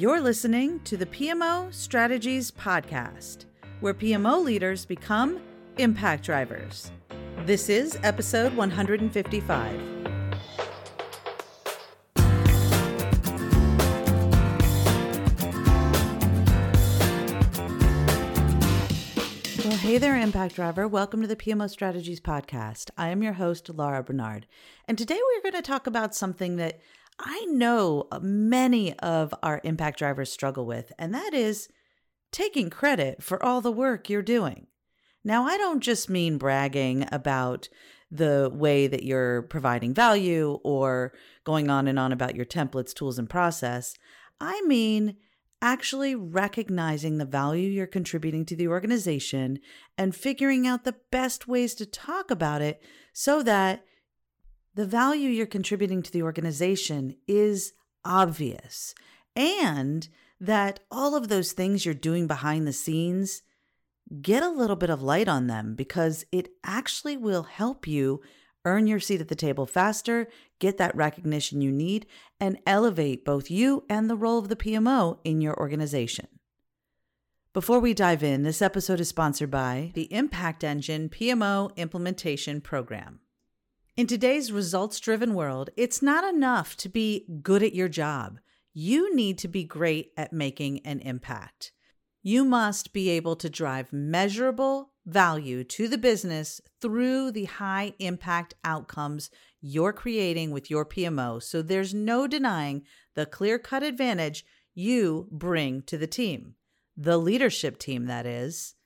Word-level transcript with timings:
You're 0.00 0.22
listening 0.22 0.80
to 0.84 0.96
the 0.96 1.04
PMO 1.04 1.70
Strategies 1.74 2.50
Podcast, 2.50 3.44
where 3.80 3.92
PMO 3.92 4.42
leaders 4.42 4.86
become 4.86 5.42
impact 5.76 6.24
drivers. 6.24 6.90
This 7.44 7.68
is 7.68 7.98
episode 8.02 8.54
155. 8.54 10.00
Well, 19.58 19.76
hey 19.76 19.98
there, 19.98 20.16
Impact 20.16 20.54
Driver. 20.54 20.88
Welcome 20.88 21.20
to 21.20 21.28
the 21.28 21.36
PMO 21.36 21.68
Strategies 21.68 22.22
Podcast. 22.22 22.88
I 22.96 23.08
am 23.08 23.22
your 23.22 23.34
host, 23.34 23.68
Laura 23.68 24.02
Barnard. 24.02 24.46
And 24.88 24.96
today 24.96 25.20
we're 25.22 25.42
going 25.42 25.62
to 25.62 25.68
talk 25.68 25.86
about 25.86 26.14
something 26.14 26.56
that 26.56 26.80
I 27.20 27.44
know 27.46 28.08
uh, 28.10 28.18
many 28.20 28.98
of 28.98 29.34
our 29.42 29.60
impact 29.64 29.98
drivers 29.98 30.32
struggle 30.32 30.66
with, 30.66 30.92
and 30.98 31.14
that 31.14 31.34
is 31.34 31.68
taking 32.32 32.70
credit 32.70 33.22
for 33.22 33.42
all 33.44 33.60
the 33.60 33.72
work 33.72 34.08
you're 34.08 34.22
doing. 34.22 34.66
Now, 35.22 35.44
I 35.44 35.58
don't 35.58 35.80
just 35.80 36.08
mean 36.08 36.38
bragging 36.38 37.06
about 37.12 37.68
the 38.10 38.50
way 38.52 38.86
that 38.86 39.04
you're 39.04 39.42
providing 39.42 39.94
value 39.94 40.58
or 40.64 41.12
going 41.44 41.70
on 41.70 41.86
and 41.86 41.98
on 41.98 42.12
about 42.12 42.34
your 42.34 42.46
templates, 42.46 42.94
tools, 42.94 43.18
and 43.18 43.28
process. 43.28 43.94
I 44.40 44.62
mean 44.62 45.16
actually 45.62 46.14
recognizing 46.14 47.18
the 47.18 47.24
value 47.24 47.68
you're 47.68 47.86
contributing 47.86 48.46
to 48.46 48.56
the 48.56 48.68
organization 48.68 49.58
and 49.98 50.16
figuring 50.16 50.66
out 50.66 50.84
the 50.84 50.96
best 51.10 51.46
ways 51.46 51.74
to 51.74 51.84
talk 51.84 52.30
about 52.30 52.62
it 52.62 52.82
so 53.12 53.42
that 53.42 53.84
the 54.80 54.86
value 54.86 55.28
you're 55.28 55.44
contributing 55.44 56.02
to 56.02 56.10
the 56.10 56.22
organization 56.22 57.14
is 57.28 57.74
obvious 58.02 58.94
and 59.36 60.08
that 60.40 60.80
all 60.90 61.14
of 61.14 61.28
those 61.28 61.52
things 61.52 61.84
you're 61.84 61.92
doing 61.92 62.26
behind 62.26 62.66
the 62.66 62.72
scenes 62.72 63.42
get 64.22 64.42
a 64.42 64.48
little 64.48 64.76
bit 64.76 64.88
of 64.88 65.02
light 65.02 65.28
on 65.28 65.48
them 65.48 65.74
because 65.74 66.24
it 66.32 66.48
actually 66.64 67.14
will 67.14 67.42
help 67.42 67.86
you 67.86 68.22
earn 68.64 68.86
your 68.86 68.98
seat 68.98 69.20
at 69.20 69.28
the 69.28 69.34
table 69.34 69.66
faster, 69.66 70.28
get 70.58 70.78
that 70.78 70.96
recognition 70.96 71.60
you 71.60 71.70
need, 71.70 72.06
and 72.40 72.56
elevate 72.66 73.22
both 73.22 73.50
you 73.50 73.84
and 73.90 74.08
the 74.08 74.16
role 74.16 74.38
of 74.38 74.48
the 74.48 74.56
PMO 74.56 75.18
in 75.24 75.42
your 75.42 75.60
organization. 75.60 76.26
Before 77.52 77.80
we 77.80 77.92
dive 77.92 78.22
in, 78.22 78.44
this 78.44 78.62
episode 78.62 78.98
is 78.98 79.10
sponsored 79.10 79.50
by 79.50 79.90
the 79.92 80.10
Impact 80.10 80.64
Engine 80.64 81.10
PMO 81.10 81.76
Implementation 81.76 82.62
Program. 82.62 83.20
In 84.00 84.06
today's 84.06 84.50
results 84.50 84.98
driven 84.98 85.34
world, 85.34 85.68
it's 85.76 86.00
not 86.00 86.24
enough 86.24 86.74
to 86.78 86.88
be 86.88 87.26
good 87.42 87.62
at 87.62 87.74
your 87.74 87.90
job. 87.90 88.38
You 88.72 89.14
need 89.14 89.36
to 89.40 89.46
be 89.46 89.62
great 89.62 90.12
at 90.16 90.32
making 90.32 90.80
an 90.86 91.00
impact. 91.00 91.70
You 92.22 92.46
must 92.46 92.94
be 92.94 93.10
able 93.10 93.36
to 93.36 93.50
drive 93.50 93.92
measurable 93.92 94.92
value 95.04 95.64
to 95.64 95.86
the 95.86 95.98
business 95.98 96.62
through 96.80 97.32
the 97.32 97.44
high 97.44 97.92
impact 97.98 98.54
outcomes 98.64 99.28
you're 99.60 99.92
creating 99.92 100.50
with 100.50 100.70
your 100.70 100.86
PMO. 100.86 101.42
So 101.42 101.60
there's 101.60 101.92
no 101.92 102.26
denying 102.26 102.84
the 103.14 103.26
clear 103.26 103.58
cut 103.58 103.82
advantage 103.82 104.46
you 104.74 105.28
bring 105.30 105.82
to 105.82 105.98
the 105.98 106.06
team, 106.06 106.54
the 106.96 107.18
leadership 107.18 107.76
team, 107.76 108.06
that 108.06 108.24
is. 108.24 108.76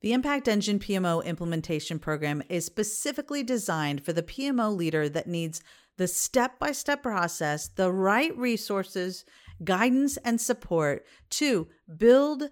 The 0.00 0.12
Impact 0.12 0.46
Engine 0.46 0.78
PMO 0.78 1.24
implementation 1.24 1.98
program 1.98 2.42
is 2.48 2.64
specifically 2.64 3.42
designed 3.42 4.04
for 4.04 4.12
the 4.12 4.22
PMO 4.22 4.74
leader 4.74 5.08
that 5.08 5.26
needs 5.26 5.60
the 5.96 6.06
step 6.06 6.60
by 6.60 6.70
step 6.70 7.02
process, 7.02 7.66
the 7.66 7.90
right 7.92 8.36
resources, 8.36 9.24
guidance, 9.64 10.16
and 10.18 10.40
support 10.40 11.04
to 11.30 11.66
build, 11.96 12.50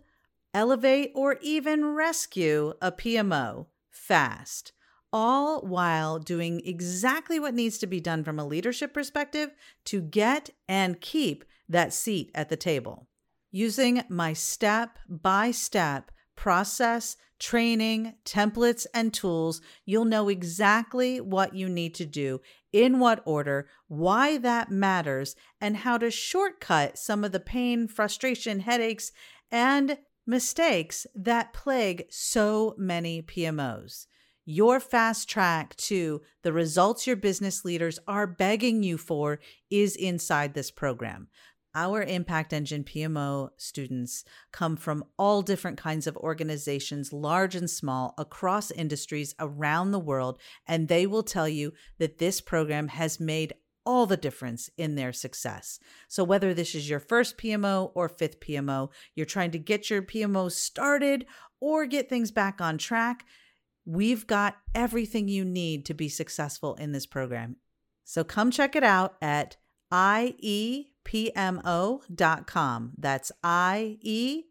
elevate, 0.53 1.13
or 1.15 1.39
even 1.41 1.95
rescue 1.95 2.75
a 2.83 2.91
PMO 2.91 3.67
fast, 3.91 4.73
all 5.13 5.61
while 5.61 6.19
doing 6.19 6.61
exactly 6.65 7.39
what 7.39 7.55
needs 7.55 7.79
to 7.79 7.87
be 7.87 8.01
done 8.01 8.25
from 8.25 8.41
a 8.41 8.47
leadership 8.47 8.93
perspective 8.93 9.51
to 9.85 10.01
get 10.03 10.51
and 10.69 11.01
keep 11.01 11.45
that 11.69 11.93
seat 11.93 12.33
at 12.35 12.49
the 12.49 12.57
table. 12.57 13.07
Using 13.53 14.03
my 14.09 14.33
step 14.33 14.99
by 15.09 15.53
step 15.53 16.11
process, 16.37 17.17
training, 17.39 18.15
templates, 18.25 18.87
and 18.95 19.13
tools, 19.13 19.61
you'll 19.85 20.05
know 20.05 20.29
exactly 20.29 21.21
what 21.21 21.55
you 21.55 21.69
need 21.69 21.95
to 21.95 22.07
do, 22.07 22.41
in 22.73 22.99
what 22.99 23.23
order, 23.25 23.69
why 23.89 24.39
that 24.39 24.71
matters, 24.71 25.35
and 25.61 25.79
how 25.79 25.99
to 25.99 26.11
shortcut 26.11 26.99
some 26.99 27.25
of 27.25 27.33
the 27.33 27.41
pain, 27.41 27.89
frustration, 27.89 28.61
headaches, 28.61 29.13
and 29.51 29.99
mistakes 30.27 31.07
that 31.15 31.53
plague 31.53 32.05
so 32.11 32.75
many 32.77 33.23
PMOs. 33.23 34.07
Your 34.45 34.79
fast 34.79 35.29
track 35.29 35.75
to 35.77 36.23
the 36.43 36.53
results 36.53 37.07
your 37.07 37.17
business 37.17 37.65
leaders 37.65 37.99
are 38.07 38.27
begging 38.29 38.83
you 38.83 38.97
for 38.97 39.41
is 39.71 39.97
inside 39.97 40.55
this 40.55 40.71
program. 40.71 41.29
Our 41.77 42.03
Impact 42.03 42.55
Engine 42.55 42.85
PMO 42.85 43.51
students 43.59 44.25
come 44.51 44.79
from 44.79 45.05
all 45.19 45.43
different 45.43 45.77
kinds 45.77 46.07
of 46.07 46.17
organizations, 46.17 47.13
large 47.13 47.55
and 47.55 47.69
small, 47.69 48.15
across 48.17 48.71
industries 48.71 49.35
around 49.39 49.91
the 49.91 49.99
world, 49.99 50.39
and 50.67 50.89
they 50.89 51.07
will 51.07 51.23
tell 51.23 51.47
you 51.47 51.75
that 51.99 52.17
this 52.17 52.41
program 52.41 52.89
has 52.89 53.21
made 53.21 53.53
all 53.85 54.07
the 54.07 54.17
difference 54.17 54.71
in 54.79 54.95
their 54.95 55.13
success. 55.13 55.79
So, 56.09 56.25
whether 56.25 56.55
this 56.55 56.75
is 56.75 56.89
your 56.89 56.99
first 56.99 57.37
PMO 57.37 57.93
or 57.95 58.09
fifth 58.09 58.41
PMO, 58.41 58.89
you're 59.15 59.27
trying 59.27 59.51
to 59.51 59.59
get 59.59 59.91
your 59.91 60.01
PMO 60.01 60.51
started 60.51 61.27
or 61.61 61.85
get 61.85 62.09
things 62.09 62.31
back 62.31 62.59
on 62.59 62.79
track, 62.79 63.27
we've 63.85 64.27
got 64.27 64.57
everything 64.75 65.29
you 65.29 65.45
need 65.45 65.85
to 65.85 65.95
be 65.95 66.09
successful 66.09 66.75
in 66.77 66.93
this 66.93 67.05
program. 67.05 67.57
So, 68.03 68.25
come 68.25 68.51
check 68.51 68.75
it 68.75 68.83
out 68.83 69.17
at 69.21 69.59
IE 69.93 70.96
iepmo.com. 71.07 72.93
That's 72.99 73.33
iepmo.com. 73.45 74.45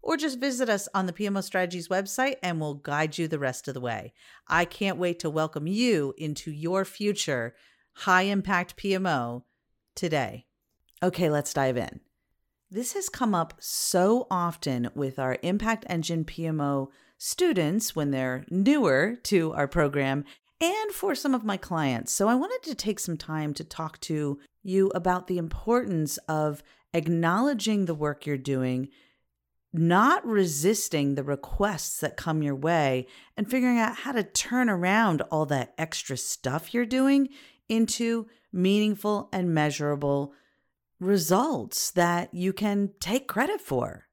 Or 0.00 0.16
just 0.16 0.38
visit 0.38 0.68
us 0.68 0.88
on 0.94 1.06
the 1.06 1.12
PMO 1.12 1.42
Strategies 1.42 1.88
website 1.88 2.36
and 2.42 2.60
we'll 2.60 2.74
guide 2.74 3.18
you 3.18 3.26
the 3.28 3.38
rest 3.38 3.68
of 3.68 3.74
the 3.74 3.80
way. 3.80 4.12
I 4.46 4.64
can't 4.64 4.96
wait 4.96 5.18
to 5.20 5.28
welcome 5.28 5.66
you 5.66 6.14
into 6.16 6.50
your 6.50 6.84
future 6.84 7.54
high 7.92 8.22
impact 8.22 8.76
PMO 8.76 9.42
today. 9.94 10.46
Okay, 11.02 11.28
let's 11.28 11.52
dive 11.52 11.76
in. 11.76 12.00
This 12.70 12.92
has 12.92 13.08
come 13.08 13.34
up 13.34 13.54
so 13.58 14.26
often 14.30 14.90
with 14.94 15.18
our 15.18 15.38
Impact 15.42 15.84
Engine 15.88 16.24
PMO 16.24 16.88
students 17.16 17.96
when 17.96 18.10
they're 18.10 18.44
newer 18.50 19.16
to 19.24 19.52
our 19.54 19.66
program 19.66 20.24
and 20.60 20.92
for 20.92 21.14
some 21.14 21.34
of 21.34 21.44
my 21.44 21.56
clients. 21.56 22.12
So 22.12 22.28
I 22.28 22.34
wanted 22.34 22.62
to 22.64 22.74
take 22.74 22.98
some 22.98 23.16
time 23.16 23.54
to 23.54 23.64
talk 23.64 24.00
to 24.00 24.38
you 24.62 24.88
about 24.94 25.26
the 25.26 25.38
importance 25.38 26.18
of 26.28 26.62
acknowledging 26.92 27.84
the 27.84 27.94
work 27.94 28.26
you're 28.26 28.36
doing, 28.36 28.88
not 29.72 30.26
resisting 30.26 31.14
the 31.14 31.22
requests 31.22 32.00
that 32.00 32.16
come 32.16 32.42
your 32.42 32.56
way, 32.56 33.06
and 33.36 33.50
figuring 33.50 33.78
out 33.78 33.96
how 33.96 34.12
to 34.12 34.22
turn 34.22 34.68
around 34.68 35.22
all 35.30 35.46
that 35.46 35.74
extra 35.78 36.16
stuff 36.16 36.74
you're 36.74 36.86
doing 36.86 37.28
into 37.68 38.26
meaningful 38.52 39.28
and 39.32 39.54
measurable 39.54 40.32
results 40.98 41.90
that 41.92 42.32
you 42.34 42.52
can 42.52 42.90
take 42.98 43.28
credit 43.28 43.60
for. 43.60 44.06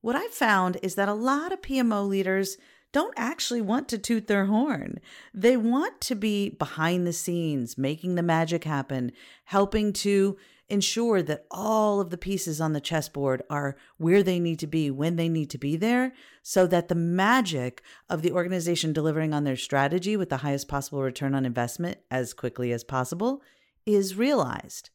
What 0.00 0.14
I've 0.14 0.30
found 0.30 0.76
is 0.82 0.94
that 0.94 1.08
a 1.08 1.14
lot 1.14 1.52
of 1.52 1.60
PMO 1.60 2.06
leaders 2.06 2.56
don't 2.92 3.14
actually 3.16 3.60
want 3.60 3.88
to 3.88 3.98
toot 3.98 4.26
their 4.26 4.46
horn. 4.46 4.98
They 5.34 5.56
want 5.56 6.00
to 6.02 6.14
be 6.14 6.50
behind 6.50 7.06
the 7.06 7.12
scenes, 7.12 7.76
making 7.76 8.14
the 8.14 8.22
magic 8.22 8.64
happen, 8.64 9.12
helping 9.44 9.92
to 9.94 10.36
ensure 10.68 11.22
that 11.22 11.46
all 11.50 12.00
of 12.00 12.10
the 12.10 12.18
pieces 12.18 12.60
on 12.60 12.72
the 12.72 12.80
chessboard 12.80 13.42
are 13.48 13.76
where 13.96 14.22
they 14.22 14.38
need 14.38 14.58
to 14.58 14.66
be 14.66 14.90
when 14.90 15.16
they 15.16 15.28
need 15.28 15.48
to 15.50 15.58
be 15.58 15.76
there 15.76 16.12
so 16.42 16.66
that 16.66 16.88
the 16.88 16.94
magic 16.94 17.82
of 18.08 18.22
the 18.22 18.32
organization 18.32 18.92
delivering 18.92 19.32
on 19.32 19.44
their 19.44 19.56
strategy 19.56 20.16
with 20.16 20.28
the 20.28 20.38
highest 20.38 20.68
possible 20.68 21.02
return 21.02 21.34
on 21.34 21.46
investment 21.46 21.98
as 22.10 22.34
quickly 22.34 22.72
as 22.72 22.84
possible 22.84 23.42
is 23.86 24.16
realized. 24.16 24.90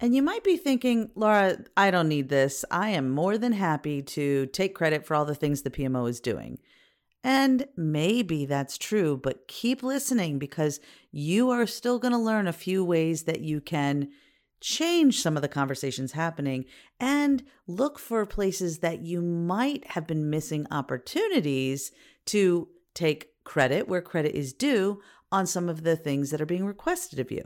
And 0.00 0.16
you 0.16 0.22
might 0.22 0.42
be 0.42 0.56
thinking, 0.56 1.10
Laura, 1.14 1.58
I 1.76 1.90
don't 1.90 2.08
need 2.08 2.28
this. 2.28 2.64
I 2.70 2.88
am 2.88 3.10
more 3.10 3.38
than 3.38 3.52
happy 3.52 4.02
to 4.02 4.46
take 4.46 4.74
credit 4.74 5.06
for 5.06 5.14
all 5.14 5.24
the 5.24 5.34
things 5.34 5.62
the 5.62 5.70
PMO 5.70 6.08
is 6.08 6.20
doing. 6.20 6.58
And 7.24 7.68
maybe 7.76 8.46
that's 8.46 8.76
true, 8.76 9.16
but 9.16 9.46
keep 9.46 9.82
listening 9.82 10.38
because 10.38 10.80
you 11.12 11.50
are 11.50 11.66
still 11.66 11.98
going 11.98 12.12
to 12.12 12.18
learn 12.18 12.48
a 12.48 12.52
few 12.52 12.84
ways 12.84 13.24
that 13.24 13.40
you 13.40 13.60
can 13.60 14.08
change 14.60 15.20
some 15.20 15.36
of 15.36 15.42
the 15.42 15.48
conversations 15.48 16.12
happening 16.12 16.64
and 16.98 17.42
look 17.66 17.98
for 17.98 18.24
places 18.24 18.78
that 18.78 19.00
you 19.00 19.20
might 19.20 19.86
have 19.88 20.06
been 20.06 20.30
missing 20.30 20.66
opportunities 20.70 21.92
to 22.26 22.68
take 22.94 23.44
credit 23.44 23.88
where 23.88 24.00
credit 24.00 24.34
is 24.34 24.52
due 24.52 25.00
on 25.30 25.46
some 25.46 25.68
of 25.68 25.82
the 25.82 25.96
things 25.96 26.30
that 26.30 26.40
are 26.40 26.46
being 26.46 26.64
requested 26.64 27.18
of 27.18 27.30
you. 27.30 27.42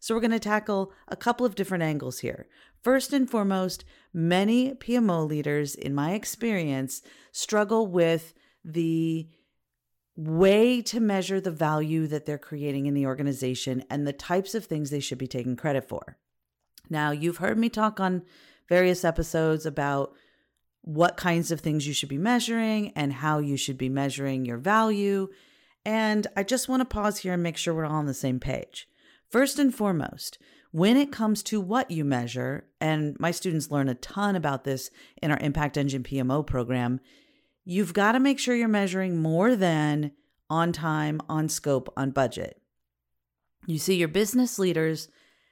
So, 0.00 0.14
we're 0.14 0.20
going 0.20 0.30
to 0.30 0.38
tackle 0.38 0.92
a 1.08 1.16
couple 1.16 1.44
of 1.44 1.56
different 1.56 1.82
angles 1.82 2.20
here. 2.20 2.46
First 2.82 3.12
and 3.12 3.28
foremost, 3.28 3.84
many 4.14 4.74
PMO 4.74 5.28
leaders, 5.28 5.74
in 5.74 5.92
my 5.92 6.12
experience, 6.12 7.02
struggle 7.32 7.88
with 7.88 8.32
the 8.72 9.28
way 10.16 10.82
to 10.82 11.00
measure 11.00 11.40
the 11.40 11.50
value 11.50 12.06
that 12.08 12.26
they're 12.26 12.38
creating 12.38 12.86
in 12.86 12.94
the 12.94 13.06
organization 13.06 13.84
and 13.88 14.06
the 14.06 14.12
types 14.12 14.54
of 14.54 14.64
things 14.64 14.90
they 14.90 15.00
should 15.00 15.18
be 15.18 15.28
taking 15.28 15.56
credit 15.56 15.88
for. 15.88 16.18
Now, 16.90 17.10
you've 17.12 17.36
heard 17.38 17.58
me 17.58 17.68
talk 17.68 18.00
on 18.00 18.22
various 18.68 19.04
episodes 19.04 19.64
about 19.64 20.12
what 20.82 21.16
kinds 21.16 21.50
of 21.50 21.60
things 21.60 21.86
you 21.86 21.92
should 21.92 22.08
be 22.08 22.18
measuring 22.18 22.92
and 22.96 23.12
how 23.12 23.38
you 23.38 23.56
should 23.56 23.78
be 23.78 23.88
measuring 23.88 24.44
your 24.44 24.58
value. 24.58 25.28
And 25.84 26.26
I 26.36 26.42
just 26.42 26.68
want 26.68 26.80
to 26.80 26.84
pause 26.84 27.18
here 27.18 27.34
and 27.34 27.42
make 27.42 27.56
sure 27.56 27.74
we're 27.74 27.86
all 27.86 27.94
on 27.94 28.06
the 28.06 28.14
same 28.14 28.40
page. 28.40 28.88
First 29.30 29.58
and 29.58 29.74
foremost, 29.74 30.38
when 30.70 30.96
it 30.96 31.12
comes 31.12 31.42
to 31.44 31.60
what 31.60 31.90
you 31.90 32.04
measure, 32.04 32.66
and 32.80 33.16
my 33.18 33.30
students 33.30 33.70
learn 33.70 33.88
a 33.88 33.94
ton 33.94 34.36
about 34.36 34.64
this 34.64 34.90
in 35.22 35.30
our 35.30 35.38
Impact 35.40 35.76
Engine 35.76 36.02
PMO 36.02 36.46
program, 36.46 37.00
you've 37.70 37.92
got 37.92 38.12
to 38.12 38.18
make 38.18 38.38
sure 38.38 38.56
you're 38.56 38.66
measuring 38.66 39.20
more 39.20 39.54
than 39.54 40.10
on 40.48 40.72
time, 40.72 41.20
on 41.28 41.50
scope, 41.50 41.92
on 41.98 42.10
budget. 42.10 42.62
You 43.66 43.78
see, 43.78 43.94
your 43.96 44.08
business 44.08 44.58
leaders 44.58 45.10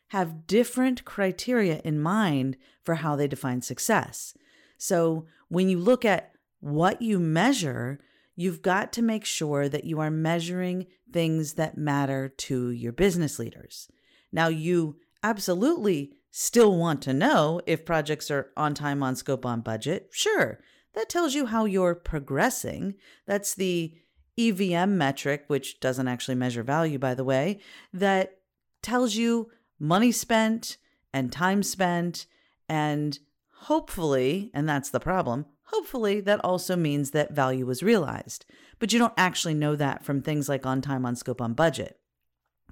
have 0.08 0.46
different 0.46 1.04
criteria 1.04 1.78
in 1.84 2.00
mind 2.00 2.56
for 2.82 2.94
how 2.94 3.16
they 3.16 3.28
define 3.28 3.60
success. 3.60 4.32
So 4.78 5.26
when 5.48 5.68
you 5.68 5.78
look 5.78 6.06
at 6.06 6.32
what 6.60 7.02
you 7.02 7.18
measure, 7.18 8.00
you've 8.34 8.62
got 8.62 8.94
to 8.94 9.02
make 9.02 9.26
sure 9.26 9.68
that 9.68 9.84
you 9.84 10.00
are 10.00 10.10
measuring 10.10 10.86
things 11.12 11.54
that 11.54 11.76
matter 11.76 12.30
to 12.30 12.70
your 12.70 12.92
business 12.92 13.38
leaders. 13.38 13.90
Now, 14.32 14.48
you 14.48 14.96
absolutely 15.22 16.12
still 16.30 16.78
want 16.78 17.02
to 17.02 17.12
know 17.12 17.60
if 17.66 17.84
projects 17.84 18.30
are 18.30 18.52
on 18.56 18.72
time, 18.72 19.02
on 19.02 19.16
scope, 19.16 19.44
on 19.44 19.60
budget. 19.60 20.08
Sure, 20.12 20.58
that 20.96 21.08
tells 21.08 21.34
you 21.34 21.46
how 21.46 21.66
you're 21.66 21.94
progressing. 21.94 22.94
That's 23.26 23.54
the 23.54 23.94
EVM 24.38 24.96
metric, 24.96 25.44
which 25.46 25.78
doesn't 25.78 26.08
actually 26.08 26.34
measure 26.34 26.62
value, 26.62 26.98
by 26.98 27.14
the 27.14 27.24
way, 27.24 27.60
that 27.92 28.38
tells 28.82 29.14
you 29.14 29.50
money 29.78 30.10
spent 30.10 30.78
and 31.12 31.30
time 31.30 31.62
spent 31.62 32.26
and 32.68 33.18
hopefully, 33.60 34.50
and 34.52 34.68
that's 34.68 34.90
the 34.90 35.00
problem, 35.00 35.46
hopefully 35.64 36.20
that 36.20 36.44
also 36.44 36.76
means 36.76 37.10
that 37.10 37.32
value 37.32 37.66
was 37.66 37.82
realized. 37.82 38.44
But 38.78 38.92
you 38.92 38.98
don't 38.98 39.14
actually 39.16 39.54
know 39.54 39.76
that 39.76 40.04
from 40.04 40.20
things 40.20 40.48
like 40.48 40.66
on 40.66 40.82
time, 40.82 41.06
on 41.06 41.16
scope, 41.16 41.40
on 41.40 41.54
budget. 41.54 41.98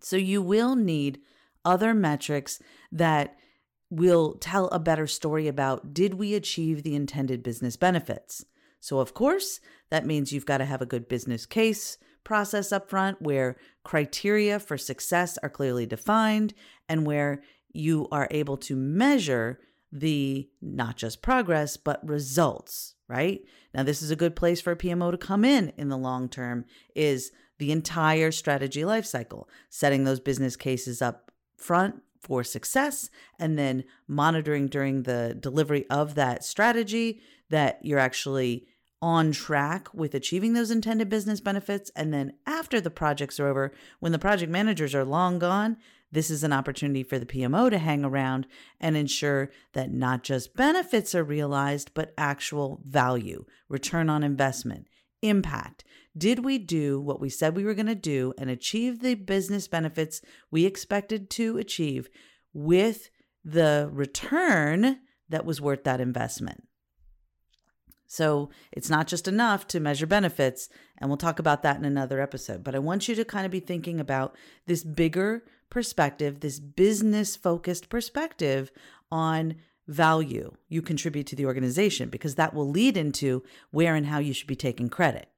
So 0.01 0.17
you 0.17 0.43
will 0.43 0.77
need 0.77 1.21
other 1.65 1.95
metrics 1.95 2.61
that 2.93 3.37
will 3.95 4.35
tell 4.35 4.69
a 4.69 4.79
better 4.79 5.07
story 5.07 5.49
about 5.49 5.95
did 5.95 6.15
we 6.15 6.35
achieve 6.35 6.83
the 6.83 6.95
intended 6.95 7.43
business 7.43 7.77
benefits? 7.77 8.45
So, 8.81 8.99
of 8.99 9.15
course, 9.15 9.61
that 9.91 10.05
means 10.05 10.33
you've 10.33 10.47
got 10.47 10.59
to 10.59 10.65
have 10.65 10.83
a 10.83 10.87
good 10.87 11.09
business 11.09 11.47
case 11.47 11.97
process 12.25 12.73
up 12.73 12.89
front 12.89 13.21
where 13.21 13.57
criteria 13.85 14.59
for 14.59 14.77
success 14.77 15.39
are 15.43 15.49
clearly 15.49 15.87
defined 15.87 16.55
and 16.89 17.07
where 17.07 17.43
you 17.73 18.09
are 18.11 18.29
able 18.31 18.57
to 18.57 18.75
measure 18.75 19.61
the 19.93 20.49
not 20.61 20.97
just 20.97 21.23
progress, 21.23 21.77
but 21.77 22.07
results, 22.07 22.95
right? 23.09 23.43
Now, 23.73 23.85
this 23.85 24.03
is 24.03 24.11
a 24.11 24.17
good 24.17 24.35
place 24.35 24.61
for 24.61 24.73
a 24.73 24.77
PMO 24.77 25.11
to 25.13 25.19
come 25.19 25.45
in 25.45 25.73
in 25.77 25.89
the 25.89 25.99
long 25.99 26.29
term 26.29 26.65
is 26.97 27.31
the 27.59 27.71
entire 27.71 28.33
strategy 28.33 28.83
lifecycle, 28.83 29.45
setting 29.71 30.05
those 30.05 30.21
business 30.21 30.57
cases 30.57 31.01
up 31.01 31.31
front 31.57 32.03
for 32.25 32.43
success 32.43 33.11
and 33.39 33.59
then 33.59 33.85
monitoring 34.09 34.67
during 34.67 35.03
the 35.03 35.37
delivery 35.39 35.87
of 35.91 36.15
that 36.15 36.45
strategy 36.45 37.21
that 37.51 37.79
you're 37.83 37.99
actually 37.99 38.67
on 39.03 39.33
track 39.33 39.93
with 39.93 40.15
achieving 40.15 40.55
those 40.55 40.71
intended 40.71 41.11
business 41.11 41.41
benefits. 41.41 41.91
And 41.95 42.13
then 42.13 42.33
after 42.47 42.81
the 42.81 42.91
projects 42.91 43.39
are 43.39 43.47
over, 43.47 43.73
when 44.01 44.13
the 44.13 44.19
project 44.19 44.51
managers 44.51 44.95
are 44.95 45.05
long 45.05 45.39
gone, 45.39 45.77
this 46.11 46.31
is 46.31 46.43
an 46.43 46.53
opportunity 46.53 47.03
for 47.03 47.19
the 47.19 47.27
PMO 47.27 47.69
to 47.69 47.79
hang 47.79 48.05
around 48.05 48.47
and 48.81 48.97
ensure 48.97 49.51
that 49.73 49.93
not 49.93 50.23
just 50.23 50.57
benefits 50.57 51.15
are 51.15 51.25
realized, 51.25 51.91
but 51.93 52.15
actual 52.17 52.81
value, 52.87 53.45
return 53.69 54.09
on 54.09 54.23
investment, 54.23 54.87
impact. 55.23 55.85
Did 56.17 56.45
we 56.45 56.59
do 56.59 57.01
what 57.01 57.21
we 57.21 57.29
said 57.29 57.57
we 57.57 57.65
were 57.65 57.75
going 57.75 57.87
to 57.87 57.95
do 57.95 58.33
and 58.39 58.49
achieve 58.49 59.01
the 59.01 59.15
business 59.15 59.67
benefits 59.67 60.23
we 60.51 60.65
expected 60.65 61.29
to 61.31 61.59
achieve 61.59 62.09
with 62.53 63.11
the 63.45 63.89
return 63.93 65.01
that 65.29 65.45
was 65.45 65.61
worth 65.61 65.83
that 65.85 66.01
investment? 66.01 66.69
So 68.07 68.51
it's 68.71 68.89
not 68.89 69.09
just 69.09 69.27
enough 69.27 69.67
to 69.69 69.81
measure 69.81 70.07
benefits, 70.07 70.69
and 70.99 71.11
we'll 71.11 71.17
talk 71.17 71.41
about 71.41 71.65
that 71.65 71.79
in 71.79 71.85
another 71.85 72.21
episode. 72.21 72.63
But 72.63 72.77
I 72.77 72.79
want 72.79 73.09
you 73.09 73.17
to 73.17 73.25
kind 73.25 73.45
of 73.45 73.51
be 73.51 73.59
thinking 73.59 73.99
about 73.99 74.37
this 74.67 74.85
bigger 74.85 75.43
perspective, 75.69 76.39
this 76.39 76.61
business 76.61 77.35
focused 77.35 77.89
perspective 77.89 78.71
on 79.11 79.57
value 79.89 80.53
you 80.69 80.81
contribute 80.81 81.27
to 81.27 81.35
the 81.35 81.47
organization, 81.47 82.09
because 82.09 82.37
that 82.37 82.55
will 82.55 82.71
lead 82.71 82.97
into 82.97 83.43
where 83.73 83.97
and 83.97 84.07
how 84.07 84.21
you 84.21 84.33
should 84.33 84.47
be 84.47 84.55
taking 84.55 84.89
credit. 84.89 85.29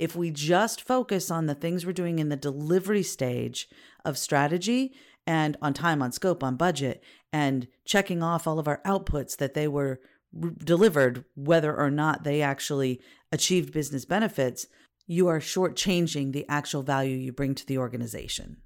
If 0.00 0.16
we 0.16 0.30
just 0.30 0.80
focus 0.80 1.30
on 1.30 1.44
the 1.44 1.54
things 1.54 1.84
we're 1.84 1.92
doing 1.92 2.20
in 2.20 2.30
the 2.30 2.36
delivery 2.36 3.02
stage 3.02 3.68
of 4.02 4.16
strategy 4.16 4.94
and 5.26 5.58
on 5.60 5.74
time, 5.74 6.00
on 6.00 6.10
scope, 6.10 6.42
on 6.42 6.56
budget, 6.56 7.04
and 7.34 7.68
checking 7.84 8.22
off 8.22 8.46
all 8.46 8.58
of 8.58 8.66
our 8.66 8.80
outputs 8.86 9.36
that 9.36 9.52
they 9.52 9.68
were 9.68 10.00
delivered, 10.64 11.26
whether 11.34 11.76
or 11.76 11.90
not 11.90 12.24
they 12.24 12.40
actually 12.40 12.98
achieved 13.30 13.74
business 13.74 14.06
benefits, 14.06 14.66
you 15.06 15.28
are 15.28 15.38
shortchanging 15.38 16.32
the 16.32 16.46
actual 16.48 16.82
value 16.82 17.18
you 17.18 17.30
bring 17.30 17.54
to 17.54 17.66
the 17.66 17.76
organization. 17.76 18.56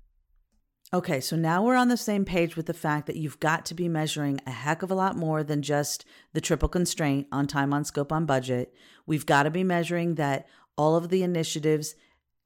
Okay, 0.93 1.21
so 1.21 1.35
now 1.35 1.65
we're 1.65 1.75
on 1.75 1.89
the 1.89 1.97
same 1.97 2.25
page 2.25 2.55
with 2.55 2.67
the 2.67 2.73
fact 2.73 3.09
that 3.09 3.17
you've 3.17 3.41
got 3.41 3.67
to 3.67 3.75
be 3.75 3.89
measuring 3.89 4.41
a 4.47 4.53
heck 4.53 4.85
of 4.85 4.93
a 4.93 4.95
lot 4.95 5.17
more 5.17 5.43
than 5.43 5.63
just 5.63 6.05
the 6.33 6.41
triple 6.41 6.69
constraint 6.69 7.27
on 7.33 7.49
time, 7.49 7.75
on 7.75 7.85
scope, 7.85 8.13
on 8.13 8.25
budget. 8.25 8.73
We've 9.05 9.27
got 9.27 9.43
to 9.43 9.51
be 9.51 9.65
measuring 9.65 10.15
that 10.15 10.47
all 10.77 10.97
of 10.97 11.09
the 11.09 11.23
initiatives 11.23 11.95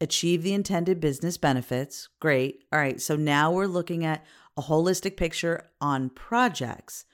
achieve 0.00 0.42
the 0.42 0.54
intended 0.54 1.00
business 1.00 1.36
benefits. 1.36 2.08
Great. 2.20 2.64
All 2.72 2.78
right, 2.78 3.00
so 3.00 3.16
now 3.16 3.50
we're 3.50 3.66
looking 3.66 4.04
at 4.04 4.24
a 4.56 4.62
holistic 4.62 5.16
picture 5.16 5.70
on 5.80 6.10
projects. 6.10 7.04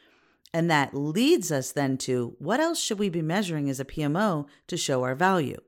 And 0.52 0.70
that 0.70 0.94
leads 0.94 1.50
us 1.50 1.72
then 1.72 1.98
to 1.98 2.36
what 2.38 2.60
else 2.60 2.80
should 2.80 2.98
we 2.98 3.08
be 3.08 3.22
measuring 3.22 3.68
as 3.68 3.80
a 3.80 3.84
PMO 3.84 4.46
to 4.68 4.76
show 4.76 5.02
our 5.02 5.14
value? 5.14 5.60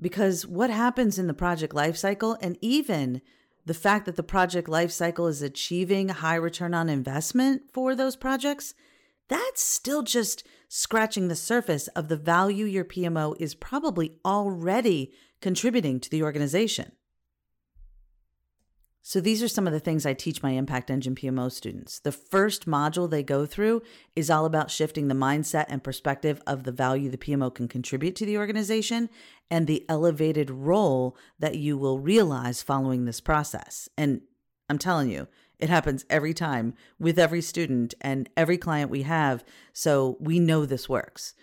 Because 0.00 0.46
what 0.46 0.70
happens 0.70 1.18
in 1.18 1.26
the 1.26 1.34
project 1.34 1.74
lifecycle 1.74 2.36
and 2.40 2.58
even 2.60 3.22
the 3.64 3.74
fact 3.74 4.06
that 4.06 4.16
the 4.16 4.22
project 4.22 4.68
lifecycle 4.68 5.28
is 5.28 5.42
achieving 5.42 6.08
high 6.08 6.36
return 6.36 6.74
on 6.74 6.88
investment 6.88 7.62
for 7.72 7.94
those 7.94 8.16
projects, 8.16 8.74
that's 9.28 9.62
still 9.62 10.02
just 10.02 10.46
scratching 10.68 11.28
the 11.28 11.36
surface 11.36 11.88
of 11.88 12.08
the 12.08 12.16
value 12.16 12.64
your 12.64 12.84
PMO 12.84 13.34
is 13.40 13.54
probably 13.54 14.18
already 14.24 15.12
contributing 15.40 16.00
to 16.00 16.10
the 16.10 16.22
organization. 16.22 16.92
So, 19.00 19.22
these 19.22 19.42
are 19.42 19.48
some 19.48 19.66
of 19.66 19.72
the 19.72 19.80
things 19.80 20.04
I 20.04 20.12
teach 20.12 20.42
my 20.42 20.50
Impact 20.50 20.90
Engine 20.90 21.14
PMO 21.14 21.50
students. 21.50 21.98
The 21.98 22.12
first 22.12 22.66
module 22.66 23.08
they 23.08 23.22
go 23.22 23.46
through 23.46 23.80
is 24.14 24.28
all 24.28 24.44
about 24.44 24.70
shifting 24.70 25.08
the 25.08 25.14
mindset 25.14 25.64
and 25.68 25.82
perspective 25.82 26.42
of 26.46 26.64
the 26.64 26.72
value 26.72 27.08
the 27.08 27.16
PMO 27.16 27.54
can 27.54 27.68
contribute 27.68 28.16
to 28.16 28.26
the 28.26 28.36
organization 28.36 29.08
and 29.50 29.66
the 29.66 29.86
elevated 29.88 30.50
role 30.50 31.16
that 31.38 31.54
you 31.54 31.78
will 31.78 31.98
realize 31.98 32.60
following 32.60 33.06
this 33.06 33.18
process. 33.18 33.88
And 33.96 34.20
I'm 34.68 34.78
telling 34.78 35.08
you, 35.08 35.26
it 35.58 35.68
happens 35.68 36.04
every 36.08 36.34
time 36.34 36.74
with 36.98 37.18
every 37.18 37.42
student 37.42 37.94
and 38.00 38.28
every 38.36 38.58
client 38.58 38.90
we 38.90 39.02
have. 39.02 39.44
So, 39.72 40.16
we 40.20 40.38
know 40.38 40.64
this 40.66 40.88
works. 40.88 41.34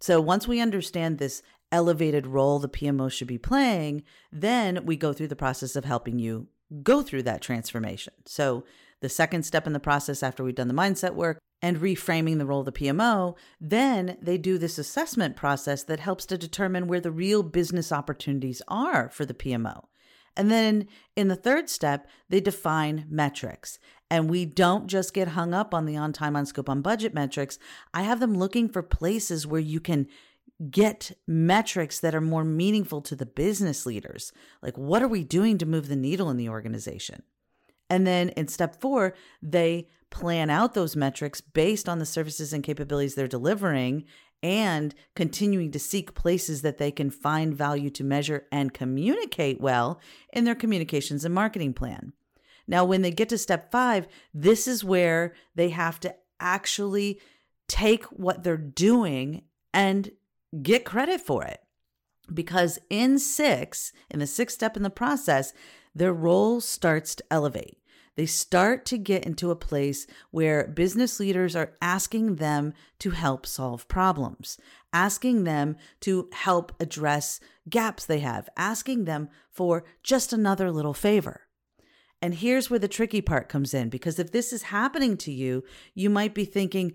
So, 0.00 0.20
once 0.20 0.46
we 0.46 0.60
understand 0.60 1.18
this 1.18 1.42
elevated 1.72 2.26
role 2.26 2.58
the 2.58 2.68
PMO 2.68 3.10
should 3.10 3.26
be 3.26 3.38
playing, 3.38 4.04
then 4.30 4.84
we 4.84 4.96
go 4.96 5.12
through 5.12 5.28
the 5.28 5.36
process 5.36 5.76
of 5.76 5.84
helping 5.84 6.18
you 6.18 6.46
go 6.82 7.02
through 7.02 7.22
that 7.24 7.42
transformation. 7.42 8.14
So, 8.26 8.64
the 9.00 9.08
second 9.08 9.42
step 9.42 9.66
in 9.66 9.74
the 9.74 9.80
process 9.80 10.22
after 10.22 10.42
we've 10.42 10.54
done 10.54 10.68
the 10.68 10.74
mindset 10.74 11.14
work 11.14 11.38
and 11.60 11.78
reframing 11.78 12.38
the 12.38 12.46
role 12.46 12.60
of 12.60 12.66
the 12.66 12.72
PMO, 12.72 13.36
then 13.60 14.16
they 14.20 14.38
do 14.38 14.56
this 14.56 14.78
assessment 14.78 15.36
process 15.36 15.82
that 15.82 16.00
helps 16.00 16.24
to 16.26 16.38
determine 16.38 16.86
where 16.86 17.00
the 17.00 17.10
real 17.10 17.42
business 17.42 17.92
opportunities 17.92 18.62
are 18.68 19.08
for 19.10 19.26
the 19.26 19.34
PMO. 19.34 19.84
And 20.36 20.50
then 20.50 20.88
in 21.16 21.28
the 21.28 21.36
third 21.36 21.70
step, 21.70 22.08
they 22.28 22.40
define 22.40 23.06
metrics. 23.08 23.78
And 24.10 24.28
we 24.28 24.44
don't 24.44 24.86
just 24.86 25.14
get 25.14 25.28
hung 25.28 25.54
up 25.54 25.72
on 25.74 25.86
the 25.86 25.96
on 25.96 26.12
time, 26.12 26.36
on 26.36 26.46
scope, 26.46 26.68
on 26.68 26.82
budget 26.82 27.14
metrics. 27.14 27.58
I 27.92 28.02
have 28.02 28.20
them 28.20 28.34
looking 28.34 28.68
for 28.68 28.82
places 28.82 29.46
where 29.46 29.60
you 29.60 29.80
can 29.80 30.06
get 30.70 31.12
metrics 31.26 31.98
that 32.00 32.14
are 32.14 32.20
more 32.20 32.44
meaningful 32.44 33.00
to 33.02 33.16
the 33.16 33.26
business 33.26 33.86
leaders. 33.86 34.32
Like, 34.62 34.78
what 34.78 35.02
are 35.02 35.08
we 35.08 35.24
doing 35.24 35.58
to 35.58 35.66
move 35.66 35.88
the 35.88 35.96
needle 35.96 36.30
in 36.30 36.36
the 36.36 36.48
organization? 36.48 37.22
And 37.90 38.06
then 38.06 38.30
in 38.30 38.48
step 38.48 38.80
four, 38.80 39.14
they 39.42 39.88
plan 40.10 40.48
out 40.48 40.74
those 40.74 40.96
metrics 40.96 41.40
based 41.40 41.88
on 41.88 41.98
the 41.98 42.06
services 42.06 42.52
and 42.52 42.62
capabilities 42.62 43.14
they're 43.14 43.26
delivering 43.26 44.04
and 44.44 44.94
continuing 45.16 45.70
to 45.70 45.78
seek 45.78 46.14
places 46.14 46.60
that 46.60 46.76
they 46.76 46.90
can 46.90 47.08
find 47.08 47.56
value 47.56 47.88
to 47.88 48.04
measure 48.04 48.46
and 48.52 48.74
communicate 48.74 49.58
well 49.58 49.98
in 50.34 50.44
their 50.44 50.54
communications 50.54 51.24
and 51.24 51.34
marketing 51.34 51.72
plan. 51.72 52.12
Now, 52.68 52.84
when 52.84 53.00
they 53.00 53.10
get 53.10 53.30
to 53.30 53.38
step 53.38 53.72
five, 53.72 54.06
this 54.34 54.68
is 54.68 54.84
where 54.84 55.32
they 55.54 55.70
have 55.70 55.98
to 56.00 56.14
actually 56.40 57.20
take 57.68 58.04
what 58.04 58.42
they're 58.42 58.58
doing 58.58 59.44
and 59.72 60.10
get 60.62 60.84
credit 60.84 61.22
for 61.22 61.42
it. 61.44 61.60
Because 62.32 62.78
in 62.90 63.18
six, 63.18 63.92
in 64.10 64.18
the 64.18 64.26
sixth 64.26 64.56
step 64.56 64.76
in 64.76 64.82
the 64.82 64.90
process, 64.90 65.54
their 65.94 66.12
role 66.12 66.60
starts 66.60 67.14
to 67.14 67.24
elevate 67.30 67.78
they 68.16 68.26
start 68.26 68.84
to 68.86 68.98
get 68.98 69.24
into 69.24 69.50
a 69.50 69.56
place 69.56 70.06
where 70.30 70.68
business 70.68 71.18
leaders 71.18 71.56
are 71.56 71.72
asking 71.82 72.36
them 72.36 72.72
to 73.00 73.10
help 73.10 73.44
solve 73.46 73.88
problems, 73.88 74.56
asking 74.92 75.44
them 75.44 75.76
to 76.00 76.28
help 76.32 76.72
address 76.80 77.40
gaps 77.68 78.06
they 78.06 78.20
have, 78.20 78.48
asking 78.56 79.04
them 79.04 79.28
for 79.50 79.84
just 80.02 80.32
another 80.32 80.70
little 80.70 80.94
favor. 80.94 81.42
And 82.22 82.36
here's 82.36 82.70
where 82.70 82.78
the 82.78 82.88
tricky 82.88 83.20
part 83.20 83.48
comes 83.48 83.74
in 83.74 83.88
because 83.90 84.18
if 84.18 84.30
this 84.30 84.52
is 84.52 84.62
happening 84.64 85.16
to 85.18 85.32
you, 85.32 85.64
you 85.94 86.08
might 86.08 86.34
be 86.34 86.44
thinking, 86.44 86.94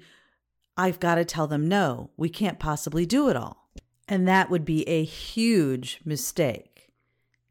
I've 0.76 1.00
got 1.00 1.16
to 1.16 1.26
tell 1.26 1.46
them 1.46 1.68
no, 1.68 2.10
we 2.16 2.30
can't 2.30 2.58
possibly 2.58 3.06
do 3.06 3.30
it 3.30 3.36
all. 3.36 3.70
And 4.08 4.28
that 4.28 4.50
would 4.50 4.66
be 4.66 4.88
a 4.88 5.04
huge 5.04 6.00
mistake. 6.04 6.94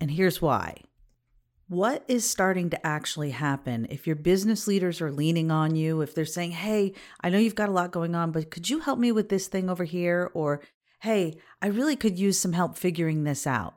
And 0.01 0.11
here's 0.11 0.43
why 0.43 0.83
what 1.69 2.03
is 2.09 2.29
starting 2.29 2.71
to 2.71 2.87
actually 2.87 3.31
happen 3.31 3.87
if 3.91 4.07
your 4.07 4.17
business 4.17 4.67
leaders 4.67 5.01
are 5.01 5.13
leaning 5.13 5.51
on 5.51 5.77
you, 5.77 6.01
if 6.01 6.15
they're 6.15 6.25
saying, 6.25 6.53
Hey, 6.53 6.95
I 7.21 7.29
know 7.29 7.39
you've 7.39 7.55
got 7.55 7.69
a 7.69 7.73
lot 7.73 7.93
going 7.93 8.15
on, 8.15 8.33
but 8.33 8.51
could 8.51 8.71
you 8.71 8.81
help 8.81 8.99
me 8.99 9.13
with 9.13 9.29
this 9.29 9.49
thing 9.49 9.69
over 9.69 9.85
here? 9.85 10.31
Or, 10.35 10.63
Hey, 11.01 11.37
I 11.63 11.67
really 11.67 11.95
could 11.95 12.19
use 12.19 12.39
some 12.41 12.55
help 12.55 12.77
figuring 12.77 13.25
this 13.25 13.47
out. 13.47 13.75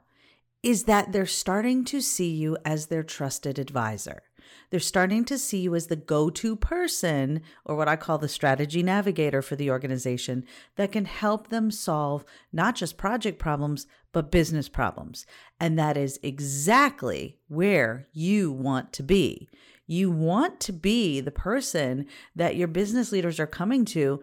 Is 0.63 0.85
that 0.85 1.11
they're 1.11 1.25
starting 1.25 1.83
to 1.85 2.01
see 2.01 2.29
you 2.29 2.57
as 2.63 2.87
their 2.87 3.03
trusted 3.03 3.59
advisor. 3.59 4.23
They're 4.69 4.79
starting 4.79 5.25
to 5.25 5.37
see 5.37 5.59
you 5.59 5.75
as 5.75 5.87
the 5.87 5.95
go 5.95 6.29
to 6.29 6.55
person, 6.55 7.41
or 7.65 7.75
what 7.75 7.87
I 7.87 7.95
call 7.95 8.17
the 8.17 8.27
strategy 8.27 8.83
navigator 8.83 9.41
for 9.41 9.55
the 9.55 9.69
organization, 9.69 10.45
that 10.75 10.91
can 10.91 11.05
help 11.05 11.49
them 11.49 11.71
solve 11.71 12.23
not 12.51 12.75
just 12.75 12.97
project 12.97 13.39
problems, 13.39 13.87
but 14.11 14.31
business 14.31 14.69
problems. 14.69 15.25
And 15.59 15.77
that 15.79 15.97
is 15.97 16.19
exactly 16.21 17.37
where 17.47 18.07
you 18.11 18.51
want 18.51 18.93
to 18.93 19.03
be. 19.03 19.47
You 19.87 20.09
want 20.09 20.59
to 20.61 20.73
be 20.73 21.19
the 21.19 21.31
person 21.31 22.05
that 22.35 22.55
your 22.55 22.67
business 22.67 23.11
leaders 23.11 23.39
are 23.39 23.47
coming 23.47 23.85
to 23.85 24.21